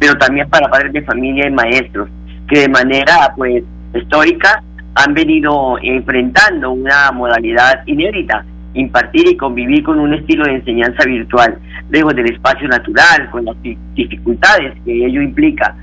pero 0.00 0.18
también 0.18 0.50
para 0.50 0.68
padres 0.68 0.92
de 0.92 1.02
familia 1.02 1.46
y 1.46 1.52
maestros, 1.52 2.08
que 2.48 2.62
de 2.62 2.68
manera, 2.68 3.32
pues, 3.36 3.62
histórica 3.98 4.62
han 4.94 5.14
venido 5.14 5.76
enfrentando 5.82 6.70
una 6.72 7.10
modalidad 7.12 7.82
inédita, 7.86 8.44
impartir 8.74 9.28
y 9.28 9.36
convivir 9.36 9.82
con 9.82 9.98
un 9.98 10.14
estilo 10.14 10.44
de 10.44 10.54
enseñanza 10.56 11.04
virtual, 11.06 11.58
lejos 11.90 12.14
del 12.14 12.32
espacio 12.32 12.68
natural, 12.68 13.28
con 13.30 13.44
las 13.44 13.60
di- 13.62 13.76
dificultades 13.94 14.74
que 14.84 15.06
ello 15.06 15.20
implica. 15.22 15.76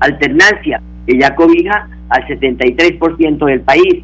Alternancia 0.00 0.80
que 1.06 1.18
ya 1.18 1.34
cobija 1.34 1.88
al 2.08 2.26
73% 2.26 3.44
del 3.46 3.60
país 3.60 4.02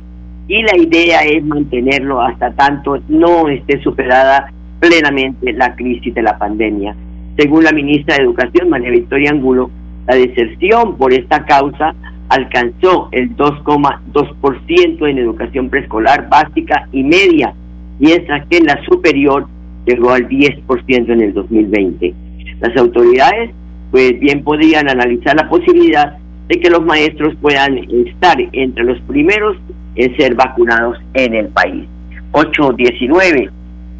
y 0.48 0.62
la 0.62 0.76
idea 0.76 1.20
es 1.22 1.42
mantenerlo 1.44 2.20
hasta 2.20 2.50
tanto 2.52 3.00
no 3.08 3.48
esté 3.48 3.80
superada 3.82 4.50
plenamente 4.80 5.52
la 5.52 5.74
crisis 5.74 6.12
de 6.14 6.22
la 6.22 6.36
pandemia. 6.38 6.94
Según 7.36 7.64
la 7.64 7.72
ministra 7.72 8.16
de 8.16 8.22
Educación, 8.24 8.68
María 8.68 8.90
Victoria 8.90 9.30
Angulo, 9.30 9.70
la 10.06 10.16
deserción 10.16 10.96
por 10.96 11.12
esta 11.12 11.44
causa 11.44 11.94
alcanzó 12.30 13.08
el 13.10 13.36
2,2% 13.36 15.10
en 15.10 15.18
educación 15.18 15.68
preescolar 15.68 16.28
básica 16.28 16.88
y 16.92 17.02
media, 17.02 17.52
mientras 17.98 18.46
que 18.46 18.58
en 18.58 18.66
la 18.66 18.80
superior 18.84 19.46
llegó 19.84 20.12
al 20.12 20.28
10% 20.28 21.10
en 21.10 21.20
el 21.20 21.34
2020. 21.34 22.14
Las 22.60 22.76
autoridades, 22.76 23.50
pues 23.90 24.18
bien 24.20 24.44
podrían 24.44 24.88
analizar 24.88 25.34
la 25.34 25.48
posibilidad 25.48 26.18
de 26.48 26.60
que 26.60 26.70
los 26.70 26.84
maestros 26.84 27.34
puedan 27.42 27.78
estar 28.06 28.36
entre 28.52 28.84
los 28.84 29.00
primeros 29.02 29.56
en 29.96 30.16
ser 30.16 30.36
vacunados 30.36 30.98
en 31.14 31.34
el 31.34 31.48
país. 31.48 31.84
819. 32.30 33.50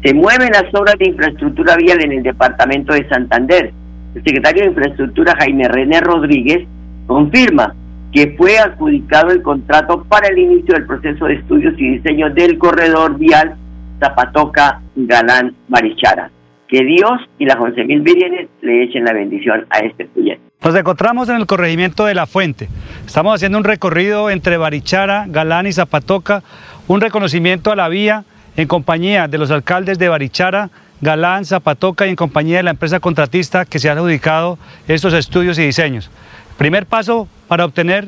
Se 0.03 0.13
mueven 0.13 0.51
las 0.53 0.73
obras 0.73 0.95
de 0.97 1.09
infraestructura 1.09 1.75
vial 1.75 2.01
en 2.01 2.13
el 2.13 2.23
departamento 2.23 2.93
de 2.93 3.07
Santander. 3.09 3.73
El 4.15 4.23
secretario 4.23 4.63
de 4.63 4.69
Infraestructura 4.69 5.35
Jaime 5.39 5.67
René 5.67 5.99
Rodríguez 5.99 6.65
confirma 7.07 7.75
que 8.11 8.35
fue 8.37 8.57
adjudicado 8.57 9.31
el 9.31 9.41
contrato 9.41 10.03
para 10.03 10.27
el 10.27 10.37
inicio 10.37 10.75
del 10.75 10.85
proceso 10.85 11.25
de 11.25 11.35
estudios 11.35 11.73
y 11.77 11.97
diseño 11.97 12.29
del 12.29 12.57
corredor 12.57 13.17
vial 13.17 13.55
Zapatoca 13.99 14.81
Galán 14.95 15.55
Marichara. 15.69 16.29
Que 16.67 16.83
Dios 16.83 17.19
y 17.37 17.45
las 17.45 17.57
11.000 17.57 18.03
vírgenes 18.03 18.49
le 18.61 18.83
echen 18.83 19.03
la 19.03 19.13
bendición 19.13 19.65
a 19.69 19.79
este 19.79 20.05
proyecto. 20.05 20.43
Nos 20.63 20.75
encontramos 20.75 21.27
en 21.27 21.35
el 21.37 21.45
corregimiento 21.45 22.05
de 22.05 22.13
La 22.13 22.27
Fuente. 22.27 22.69
Estamos 23.05 23.35
haciendo 23.35 23.57
un 23.57 23.63
recorrido 23.63 24.29
entre 24.29 24.57
Barichara, 24.57 25.25
Galán 25.27 25.67
y 25.67 25.73
Zapatoca, 25.73 26.43
un 26.87 27.01
reconocimiento 27.01 27.71
a 27.71 27.75
la 27.75 27.89
vía 27.89 28.23
en 28.55 28.67
compañía 28.67 29.27
de 29.27 29.37
los 29.37 29.51
alcaldes 29.51 29.99
de 29.99 30.09
Barichara, 30.09 30.69
Galán, 31.01 31.45
Zapatoca 31.45 32.05
y 32.05 32.11
en 32.11 32.15
compañía 32.15 32.57
de 32.57 32.63
la 32.63 32.71
empresa 32.71 32.99
contratista 32.99 33.65
que 33.65 33.79
se 33.79 33.89
ha 33.89 33.93
adjudicado 33.93 34.57
estos 34.87 35.13
estudios 35.13 35.57
y 35.57 35.63
diseños. 35.63 36.11
Primer 36.57 36.85
paso 36.85 37.27
para 37.51 37.65
obtener 37.65 38.07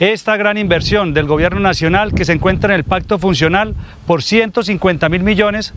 esta 0.00 0.36
gran 0.36 0.58
inversión 0.58 1.14
del 1.14 1.24
gobierno 1.24 1.60
nacional 1.60 2.12
que 2.12 2.26
se 2.26 2.32
encuentra 2.32 2.74
en 2.74 2.80
el 2.80 2.84
pacto 2.84 3.18
funcional 3.18 3.74
por 4.06 4.22
150 4.22 5.08
mil 5.08 5.22
millones, 5.22 5.72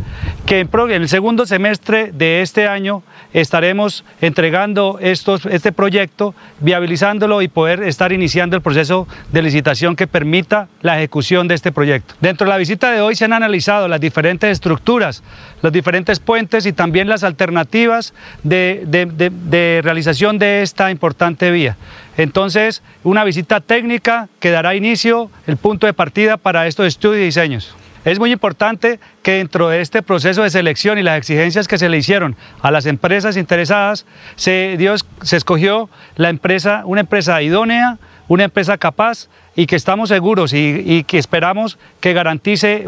que 0.45 0.59
en 0.59 0.69
el 0.91 1.07
segundo 1.07 1.45
semestre 1.45 2.11
de 2.11 2.41
este 2.41 2.67
año 2.67 3.03
estaremos 3.33 4.03
entregando 4.19 4.99
este 4.99 5.71
proyecto, 5.71 6.35
viabilizándolo 6.59 7.41
y 7.41 7.47
poder 7.47 7.83
estar 7.83 8.11
iniciando 8.11 8.57
el 8.57 8.61
proceso 8.61 9.07
de 9.31 9.43
licitación 9.43 9.95
que 9.95 10.07
permita 10.07 10.67
la 10.81 10.97
ejecución 10.97 11.47
de 11.47 11.55
este 11.55 11.71
proyecto. 11.71 12.15
Dentro 12.19 12.45
de 12.45 12.51
la 12.51 12.57
visita 12.57 12.91
de 12.91 12.99
hoy 12.99 13.15
se 13.15 13.23
han 13.23 13.33
analizado 13.33 13.87
las 13.87 14.01
diferentes 14.01 14.49
estructuras, 14.49 15.23
los 15.65 15.73
diferentes 15.73 16.19
puentes 16.19 16.67
y 16.67 16.73
también 16.73 17.09
las 17.09 17.23
alternativas 17.23 18.13
de, 18.43 18.83
de 18.85 19.81
realización 19.83 20.37
de 20.37 20.61
esta 20.61 20.91
importante 20.91 21.49
vía. 21.49 21.75
Entonces, 22.17 22.83
una 23.03 23.23
visita 23.23 23.61
técnica 23.61 24.29
que 24.39 24.51
dará 24.51 24.75
inicio, 24.75 25.31
el 25.47 25.57
punto 25.57 25.87
de 25.87 25.93
partida 25.93 26.37
para 26.37 26.67
estos 26.67 26.85
estudios 26.85 27.23
y 27.23 27.25
diseños. 27.25 27.75
Es 28.03 28.19
muy 28.19 28.31
importante 28.31 28.99
que 29.23 29.37
dentro 29.37 29.67
de 29.67 29.81
este 29.81 30.03
proceso 30.03 30.43
de 30.43 30.51
selección 30.51 30.99
y 30.99 31.01
las 31.01 31.17
exigencias 31.17 31.67
que 31.67 31.79
se 31.79 31.89
le 31.89 31.97
hicieron 31.97 32.35
a 32.61 32.69
las 32.69 32.85
empresas 32.85 33.35
interesadas, 33.35 34.05
se, 34.35 34.75
Dios, 34.77 35.03
se 35.23 35.35
escogió 35.35 35.89
la 36.15 36.29
empresa, 36.29 36.83
una 36.85 37.01
empresa 37.01 37.41
idónea, 37.41 37.97
una 38.27 38.43
empresa 38.43 38.77
capaz 38.77 39.29
y 39.55 39.65
que 39.65 39.75
estamos 39.75 40.09
seguros 40.09 40.53
y, 40.53 41.03
que 41.07 41.17
esperamos 41.17 41.77
que 41.99 42.13
garantice 42.13 42.83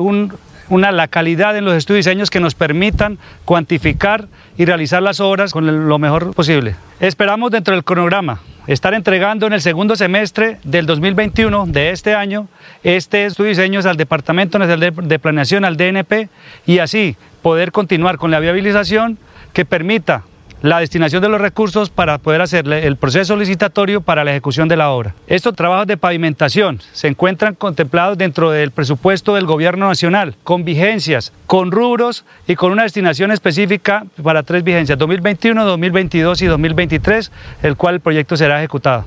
una, 0.70 0.92
la 0.92 1.08
calidad 1.08 1.58
en 1.58 1.66
los 1.66 1.76
estudios 1.76 2.06
y 2.06 2.10
diseños 2.10 2.30
que 2.30 2.40
nos 2.40 2.56
permitan 2.56 3.18
cuantificar 3.46 4.28
y 4.58 4.66
realizar 4.66 5.02
las 5.02 5.20
obras 5.20 5.54
con 5.54 5.88
lo 5.88 6.00
mejor 6.00 6.34
posible. 6.34 6.76
Esperamos 7.00 7.52
dentro 7.52 7.74
del 7.74 7.84
cronograma 7.84 8.40
estar 8.68 8.94
entregando 8.94 9.48
en 9.48 9.54
el 9.54 9.62
segundo 9.62 9.96
semestre 9.96 10.60
del 10.64 10.86
2021 10.86 11.68
de 11.68 11.92
este 11.92 12.14
año 12.16 12.50
este 12.84 13.26
estudio 13.26 13.48
de 13.48 13.62
diseños 13.62 13.86
al 13.86 13.96
Departamento 13.96 14.60
Nacional 14.60 14.94
de 15.08 15.20
Planeación, 15.20 15.64
al 15.64 15.78
DNP, 15.78 16.30
y 16.66 16.80
así 16.80 17.16
poder 17.42 17.72
continuar 17.72 18.18
con 18.18 18.30
la 18.30 18.40
viabilización 18.40 19.18
que 19.54 19.64
permita 19.64 20.24
la 20.62 20.80
destinación 20.80 21.22
de 21.22 21.30
los 21.30 21.39
recursos 21.39 21.89
para 21.89 22.17
poder 22.17 22.41
hacer 22.41 22.67
el 22.67 22.98
proceso 22.98 23.36
licitatorio 23.36 24.02
para 24.02 24.24
la 24.24 24.32
ejecución 24.32 24.67
de 24.67 24.78
la 24.78 24.89
obra. 24.91 25.13
Estos 25.28 25.56
trabajos 25.56 25.88
de 25.88 25.98
pavimentación 25.98 26.80
se 26.80 27.08
encuentran 27.08 27.56
contemplados 27.56 28.17
dentro 28.17 28.52
del 28.52 28.72
presupuesto 28.72 29.36
del 29.36 29.46
Gobierno 29.46 29.88
Nacional, 29.88 30.36
con 30.43 30.65
vigencias, 30.65 31.34
con 31.46 31.72
rubros 31.72 32.26
y 32.48 32.56
con 32.56 32.72
una 32.72 32.84
destinación 32.84 33.32
específica 33.32 34.06
para 34.24 34.43
tres 34.43 34.63
vigencias, 34.63 34.98
2021, 34.98 35.63
2022 35.63 36.41
y 36.41 36.46
2023, 36.48 37.32
el 37.63 37.76
cual 37.76 37.96
el 37.96 38.02
proyecto 38.02 38.36
será 38.36 38.60
ejecutado. 38.60 39.06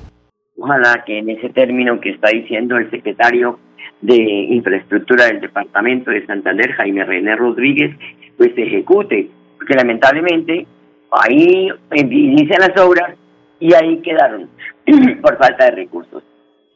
Ojalá 0.58 1.04
que 1.06 1.18
en 1.18 1.30
ese 1.30 1.48
término 1.48 2.00
que 2.00 2.10
está 2.10 2.28
diciendo 2.30 2.76
el 2.76 2.90
secretario 2.90 3.58
de 4.02 4.16
Infraestructura 4.16 5.26
del 5.26 5.40
Departamento 5.40 6.10
de 6.10 6.24
Santander, 6.26 6.72
Jaime 6.72 7.04
René 7.04 7.36
Rodríguez, 7.36 7.96
pues 8.36 8.54
se 8.54 8.62
ejecute, 8.62 9.28
porque 9.56 9.74
lamentablemente 9.74 10.66
Ahí 11.10 11.68
inician 11.92 12.60
las 12.60 12.80
obras 12.80 13.16
y 13.58 13.74
ahí 13.74 13.98
quedaron 13.98 14.48
por 15.22 15.36
falta 15.38 15.66
de 15.66 15.70
recursos. 15.72 16.22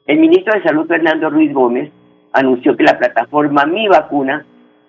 El 0.07 0.19
ministro 0.19 0.55
de 0.55 0.63
Salud, 0.63 0.87
Fernando 0.87 1.31
Ruiz 1.31 1.53
Gómez, 1.53 1.91
anunció 2.33 2.77
que 2.77 2.83
la 2.83 2.99
plataforma 2.99 3.65
Mi 3.65 3.87
Vacuna 3.87 4.45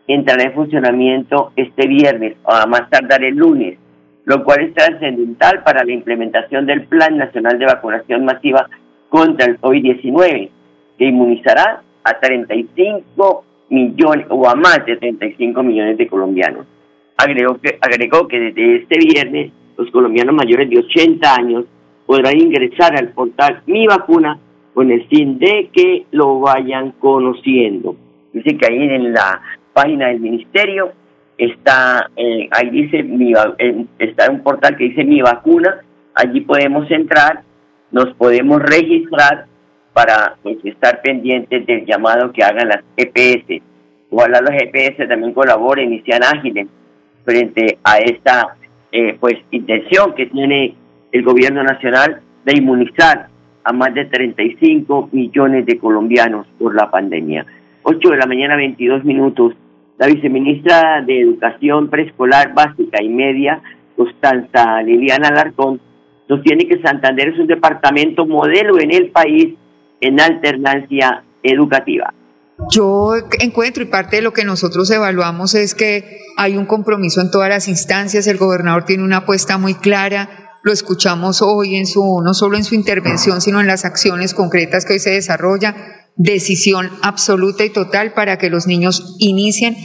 entrará 0.08 0.44
en 0.44 0.54
funcionamiento 0.54 1.52
este 1.56 1.88
viernes 1.88 2.38
o 2.44 2.52
a 2.52 2.66
más 2.66 2.90
tardar 2.90 3.24
el 3.24 3.36
lunes, 3.36 3.78
lo 4.26 4.44
cual 4.44 4.62
es 4.62 4.74
trascendental 4.74 5.64
para 5.64 5.84
la 5.84 5.92
implementación 5.92 6.66
del 6.66 6.86
Plan 6.88 7.18
Nacional 7.18 7.60
de 7.60 7.66
Vacunación 7.66 8.26
Masiva 8.26 8.68
contra 9.10 9.46
el 9.46 9.62
COVID-19, 9.62 10.50
que 10.98 11.06
inmunizará 11.06 11.82
a 12.04 12.20
35 12.20 13.46
millones 13.70 14.26
o 14.30 14.48
a 14.50 14.56
más 14.56 14.86
de 14.86 14.98
35 14.98 15.64
millones 15.64 15.98
de 15.98 16.08
colombianos 16.08 16.66
agregó 17.17 17.60
que, 17.60 17.78
agregó 17.82 18.28
que 18.28 18.39
desde 18.39 18.75
este 18.78 18.99
viernes 18.99 19.51
los 19.78 19.89
colombianos 19.91 20.36
mayores 20.36 20.69
de 20.69 20.80
80 20.80 21.36
años 21.36 21.65
podrán 22.06 22.38
ingresar 22.38 22.95
al 22.95 23.10
portal 23.10 23.62
Mi 23.65 23.88
Vacuna 23.88 24.39
con 24.73 24.91
el 24.91 25.08
fin 25.08 25.39
de 25.39 25.69
que 25.71 26.06
lo 26.12 26.39
vayan 26.39 26.91
conociendo. 26.99 27.95
Dice 28.34 28.58
que 28.58 28.65
ahí 28.65 28.78
en 28.78 29.13
la 29.13 29.41
página 29.73 30.08
del 30.08 30.19
ministerio 30.19 30.91
está, 31.38 32.10
eh, 32.15 32.47
ahí 32.51 32.69
dice, 32.69 33.04
mi, 33.04 33.34
eh, 33.58 33.86
está 33.99 34.30
un 34.30 34.43
portal 34.43 34.75
que 34.78 34.86
dice 34.86 35.04
Mi 35.04 35.21
Vacuna, 35.21 35.82
allí 36.13 36.41
podemos 36.41 36.89
entrar, 36.91 37.43
nos 37.91 38.13
podemos 38.15 38.62
registrar 38.62 39.45
para 39.93 40.36
pues, 40.43 40.58
estar 40.65 41.01
pendientes 41.01 41.65
del 41.65 41.86
llamado 41.86 42.32
que 42.34 42.43
hagan 42.43 42.67
las 42.67 42.84
EPS. 42.97 43.63
Ojalá 44.10 44.41
los 44.41 44.51
EPS 44.51 45.08
también 45.08 45.34
colaboren 45.34 45.93
y 45.93 46.01
sean 46.01 46.23
ágiles 46.23 46.67
frente 47.26 47.80
a 47.84 47.98
esta 47.98 48.56
eh, 48.92 49.18
pues 49.20 49.36
intención 49.52 50.14
que 50.16 50.28
tiene 50.28 50.76
el 51.12 51.24
gobierno 51.24 51.64
nacional 51.64 52.22
de 52.46 52.58
inmunizar 52.58 53.28
a 53.64 53.74
más 53.74 53.94
de 53.94 54.06
35 54.06 55.10
millones 55.12 55.66
de 55.66 55.78
colombianos 55.80 56.48
por 56.60 56.76
la 56.76 56.90
pandemia. 56.90 57.46
8 57.84 58.10
de 58.10 58.18
la 58.18 58.26
mañana, 58.26 58.56
22 58.56 59.04
minutos. 59.04 59.54
La 59.98 60.08
viceministra 60.08 61.02
de 61.02 61.22
Educación 61.22 61.90
Preescolar 61.90 62.54
Básica 62.54 63.02
y 63.02 63.10
Media, 63.10 63.62
Constanza 63.96 64.82
Liliana 64.82 65.30
Alarcón, 65.30 65.80
sostiene 66.28 66.68
que 66.68 66.82
Santander 66.82 67.30
es 67.30 67.40
un 67.40 67.48
departamento 67.48 68.26
modelo 68.26 68.80
en 68.80 68.94
el 68.94 69.10
país 69.10 69.56
en 70.02 70.20
alternancia 70.20 71.24
educativa. 71.44 72.14
Yo 72.72 73.13
encuentro 73.39 73.84
y 73.84 73.88
parte 73.88 74.18
de 74.18 74.22
lo 74.22 74.34
que 74.34 74.46
nosotros 74.46 74.89
evaluamos 74.89 75.56
es 75.56 75.76
que 75.76 76.20
hay 76.38 76.58
un 76.58 76.65
compromiso 76.65 77.22
en 77.22 77.32
todas 77.32 77.50
las 77.50 77.68
instancias, 77.68 78.28
el 78.28 78.38
gobernador 78.38 78.86
tiene 78.86 79.04
una 79.04 79.18
apuesta 79.18 79.58
muy 79.58 79.74
clara, 79.76 80.52
lo 80.63 80.72
escuchamos 80.72 81.41
hoy 81.41 81.76
en 81.76 81.86
su, 81.86 82.22
no 82.24 82.34
solo 82.34 82.58
en 82.58 82.63
su 82.63 82.74
intervención, 82.76 83.41
sino 83.41 83.60
en 83.60 83.68
las 83.68 83.86
acciones 83.86 84.34
concretas 84.34 84.86
que 84.86 84.94
hoy 84.94 85.00
se 85.00 85.12
desarrolla, 85.12 85.76
decisión 86.15 86.89
absoluta 87.02 87.65
y 87.65 87.70
total 87.70 88.13
para 88.13 88.38
que 88.38 88.50
los 88.50 88.68
niños 88.68 89.15
inicien 89.20 89.76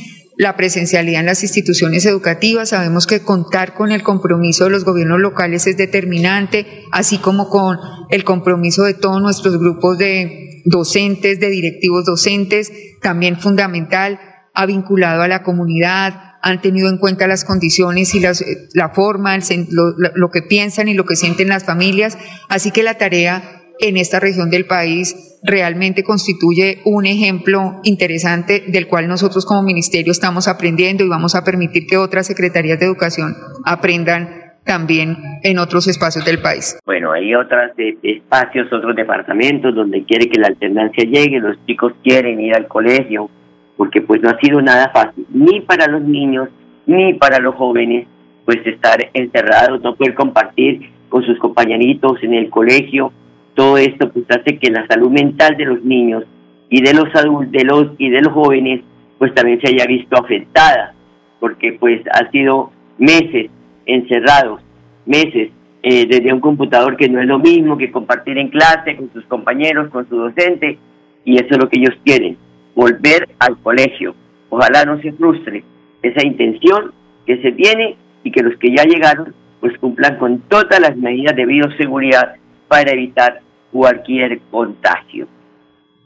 la 0.40 0.56
presencialidad 0.56 1.20
en 1.20 1.26
las 1.26 1.42
instituciones 1.42 2.06
educativas. 2.06 2.70
Sabemos 2.70 3.06
que 3.06 3.20
contar 3.20 3.74
con 3.74 3.92
el 3.92 4.02
compromiso 4.02 4.64
de 4.64 4.70
los 4.70 4.86
gobiernos 4.86 5.20
locales 5.20 5.66
es 5.66 5.76
determinante, 5.76 6.84
así 6.92 7.18
como 7.18 7.50
con 7.50 7.76
el 8.08 8.24
compromiso 8.24 8.84
de 8.84 8.94
todos 8.94 9.20
nuestros 9.20 9.58
grupos 9.58 9.98
de 9.98 10.62
docentes, 10.64 11.40
de 11.40 11.50
directivos 11.50 12.06
docentes, 12.06 12.72
también 13.02 13.38
fundamental, 13.38 14.18
ha 14.54 14.64
vinculado 14.64 15.20
a 15.20 15.28
la 15.28 15.42
comunidad, 15.42 16.38
han 16.40 16.62
tenido 16.62 16.88
en 16.88 16.96
cuenta 16.96 17.26
las 17.26 17.44
condiciones 17.44 18.14
y 18.14 18.20
las, 18.20 18.40
eh, 18.40 18.66
la 18.72 18.88
forma, 18.94 19.36
lo, 19.36 19.92
lo 20.14 20.30
que 20.30 20.40
piensan 20.40 20.88
y 20.88 20.94
lo 20.94 21.04
que 21.04 21.16
sienten 21.16 21.50
las 21.50 21.64
familias. 21.64 22.16
Así 22.48 22.70
que 22.70 22.82
la 22.82 22.96
tarea 22.96 23.59
en 23.80 23.96
esta 23.96 24.20
región 24.20 24.50
del 24.50 24.66
país 24.66 25.38
realmente 25.42 26.04
constituye 26.04 26.80
un 26.84 27.06
ejemplo 27.06 27.80
interesante 27.84 28.62
del 28.66 28.86
cual 28.86 29.08
nosotros 29.08 29.46
como 29.46 29.62
ministerio 29.62 30.12
estamos 30.12 30.48
aprendiendo 30.48 31.04
y 31.04 31.08
vamos 31.08 31.34
a 31.34 31.44
permitir 31.44 31.86
que 31.86 31.96
otras 31.96 32.26
secretarías 32.26 32.78
de 32.78 32.86
educación 32.86 33.34
aprendan 33.64 34.40
también 34.64 35.16
en 35.42 35.58
otros 35.58 35.88
espacios 35.88 36.24
del 36.24 36.40
país. 36.40 36.78
Bueno, 36.84 37.12
hay 37.12 37.34
otros 37.34 37.70
espacios, 38.02 38.72
otros 38.72 38.94
departamentos 38.94 39.74
donde 39.74 40.04
quiere 40.04 40.28
que 40.28 40.38
la 40.38 40.48
alternancia 40.48 41.04
llegue, 41.04 41.40
los 41.40 41.56
chicos 41.66 41.92
quieren 42.02 42.40
ir 42.40 42.54
al 42.54 42.68
colegio, 42.68 43.30
porque 43.76 44.02
pues 44.02 44.20
no 44.20 44.30
ha 44.30 44.38
sido 44.38 44.60
nada 44.60 44.90
fácil, 44.92 45.26
ni 45.32 45.60
para 45.60 45.86
los 45.86 46.02
niños, 46.02 46.50
ni 46.86 47.14
para 47.14 47.38
los 47.38 47.54
jóvenes, 47.54 48.06
pues 48.44 48.58
estar 48.66 49.10
encerrados, 49.14 49.80
no 49.82 49.94
poder 49.94 50.14
compartir 50.14 50.90
con 51.08 51.24
sus 51.24 51.38
compañeritos 51.38 52.22
en 52.22 52.34
el 52.34 52.50
colegio, 52.50 53.12
todo 53.60 53.76
esto 53.76 54.10
pues 54.10 54.24
hace 54.30 54.58
que 54.58 54.70
la 54.70 54.86
salud 54.86 55.10
mental 55.10 55.54
de 55.58 55.66
los 55.66 55.84
niños 55.84 56.24
y 56.70 56.80
de 56.80 56.94
los 56.94 57.14
adultos 57.14 57.52
de 57.52 57.62
los 57.62 57.88
y 57.98 58.08
de 58.08 58.22
los 58.22 58.32
jóvenes 58.32 58.80
pues 59.18 59.34
también 59.34 59.60
se 59.60 59.68
haya 59.68 59.84
visto 59.84 60.16
afectada, 60.16 60.94
porque 61.40 61.74
pues 61.74 62.00
ha 62.10 62.30
sido 62.30 62.72
meses 62.96 63.50
encerrados 63.84 64.62
meses 65.04 65.50
eh, 65.82 66.06
desde 66.06 66.32
un 66.32 66.40
computador 66.40 66.96
que 66.96 67.10
no 67.10 67.20
es 67.20 67.26
lo 67.26 67.38
mismo 67.38 67.76
que 67.76 67.92
compartir 67.92 68.38
en 68.38 68.48
clase 68.48 68.96
con 68.96 69.12
sus 69.12 69.26
compañeros, 69.26 69.90
con 69.90 70.08
su 70.08 70.16
docente, 70.16 70.78
y 71.26 71.34
eso 71.34 71.48
es 71.50 71.58
lo 71.58 71.68
que 71.68 71.80
ellos 71.80 71.98
quieren, 72.02 72.38
volver 72.74 73.28
al 73.40 73.58
colegio. 73.58 74.14
Ojalá 74.48 74.86
no 74.86 74.98
se 75.02 75.12
frustre 75.12 75.64
esa 76.00 76.26
intención 76.26 76.92
que 77.26 77.42
se 77.42 77.52
tiene 77.52 77.96
y 78.24 78.30
que 78.30 78.42
los 78.42 78.56
que 78.56 78.74
ya 78.74 78.84
llegaron 78.84 79.34
pues 79.60 79.76
cumplan 79.76 80.16
con 80.16 80.40
todas 80.48 80.80
las 80.80 80.96
medidas 80.96 81.36
de 81.36 81.44
bioseguridad 81.44 82.36
para 82.68 82.92
evitar 82.92 83.40
cualquier 83.72 84.40
contagio. 84.50 85.26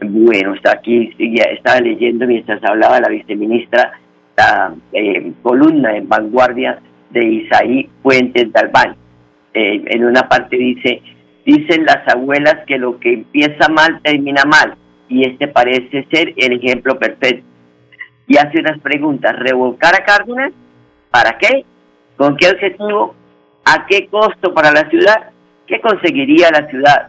Bueno, 0.00 0.54
aquí, 0.70 1.10
estaba 1.18 1.80
leyendo 1.80 2.26
mientras 2.26 2.62
hablaba 2.64 3.00
la 3.00 3.08
viceministra 3.08 3.92
la 4.36 4.74
eh, 4.92 5.32
columna 5.42 5.96
en 5.96 6.08
vanguardia 6.08 6.80
de 7.10 7.24
Isaí 7.24 7.88
Fuentes 8.02 8.52
Dalbán. 8.52 8.96
Eh, 9.54 9.84
en 9.86 10.04
una 10.04 10.28
parte 10.28 10.56
dice, 10.56 11.00
Dicen 11.44 11.84
las 11.84 12.08
abuelas 12.08 12.64
que 12.66 12.78
lo 12.78 12.98
que 12.98 13.12
empieza 13.12 13.68
mal 13.68 14.00
termina 14.02 14.44
mal 14.44 14.76
y 15.08 15.28
este 15.28 15.46
parece 15.46 16.06
ser 16.10 16.32
el 16.36 16.52
ejemplo 16.52 16.98
perfecto. 16.98 17.44
Y 18.26 18.38
hace 18.38 18.60
unas 18.60 18.80
preguntas, 18.80 19.38
¿revocar 19.38 19.94
a 19.94 20.04
Cárdenas? 20.04 20.52
¿Para 21.10 21.36
qué? 21.36 21.64
¿Con 22.16 22.36
qué 22.36 22.48
objetivo? 22.48 23.14
¿A 23.66 23.84
qué 23.86 24.06
costo 24.06 24.54
para 24.54 24.72
la 24.72 24.88
ciudad? 24.88 25.30
¿Qué 25.66 25.80
conseguiría 25.82 26.50
la 26.50 26.66
ciudad? 26.68 27.08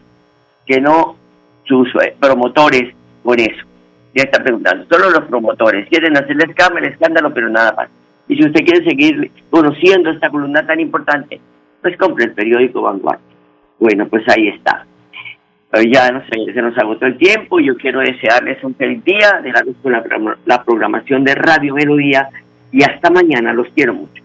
Que 0.65 0.82
no 0.82 1.15
sus 1.63 1.88
eh, 2.01 2.15
promotores 2.19 2.93
por 3.23 3.39
eso. 3.39 3.65
Ya 4.13 4.23
está 4.23 4.41
preguntando. 4.41 4.86
Solo 4.89 5.10
los 5.10 5.25
promotores 5.25 5.88
quieren 5.89 6.15
hacerle 6.17 6.45
el 6.45 6.86
escándalo, 6.86 7.34
pero 7.34 7.49
nada 7.49 7.73
más. 7.73 7.89
Y 8.28 8.36
si 8.36 8.45
usted 8.45 8.65
quiere 8.65 8.86
seguir 8.86 9.32
conociendo 9.49 10.10
esta 10.10 10.30
columna 10.30 10.65
tan 10.65 10.80
importante, 10.80 11.39
pues 11.82 11.97
compre 11.97 12.25
el 12.25 12.34
periódico 12.34 12.82
Vanguardia. 12.82 13.25
Bueno, 13.80 14.08
pues 14.08 14.23
ahí 14.30 14.47
está. 14.47 14.86
ya 15.91 16.12
no 16.12 16.23
sé, 16.30 16.54
se 16.54 16.62
nos 16.62 16.78
agotó 16.78 17.06
el 17.06 17.17
tiempo. 17.17 17.60
Yo 17.60 17.75
quiero 17.75 17.99
desearles 17.99 18.63
un 18.63 18.73
feliz 18.75 19.04
día, 19.04 19.41
dejarles 19.43 19.75
con 19.84 19.91
la, 19.91 20.04
la 20.45 20.63
programación 20.63 21.23
de 21.23 21.36
Radio 21.36 21.75
Melodía 21.75 22.30
y 22.71 22.84
hasta 22.84 23.10
mañana. 23.10 23.54
Los 23.54 23.67
quiero 23.75 23.93
mucho. 23.93 24.25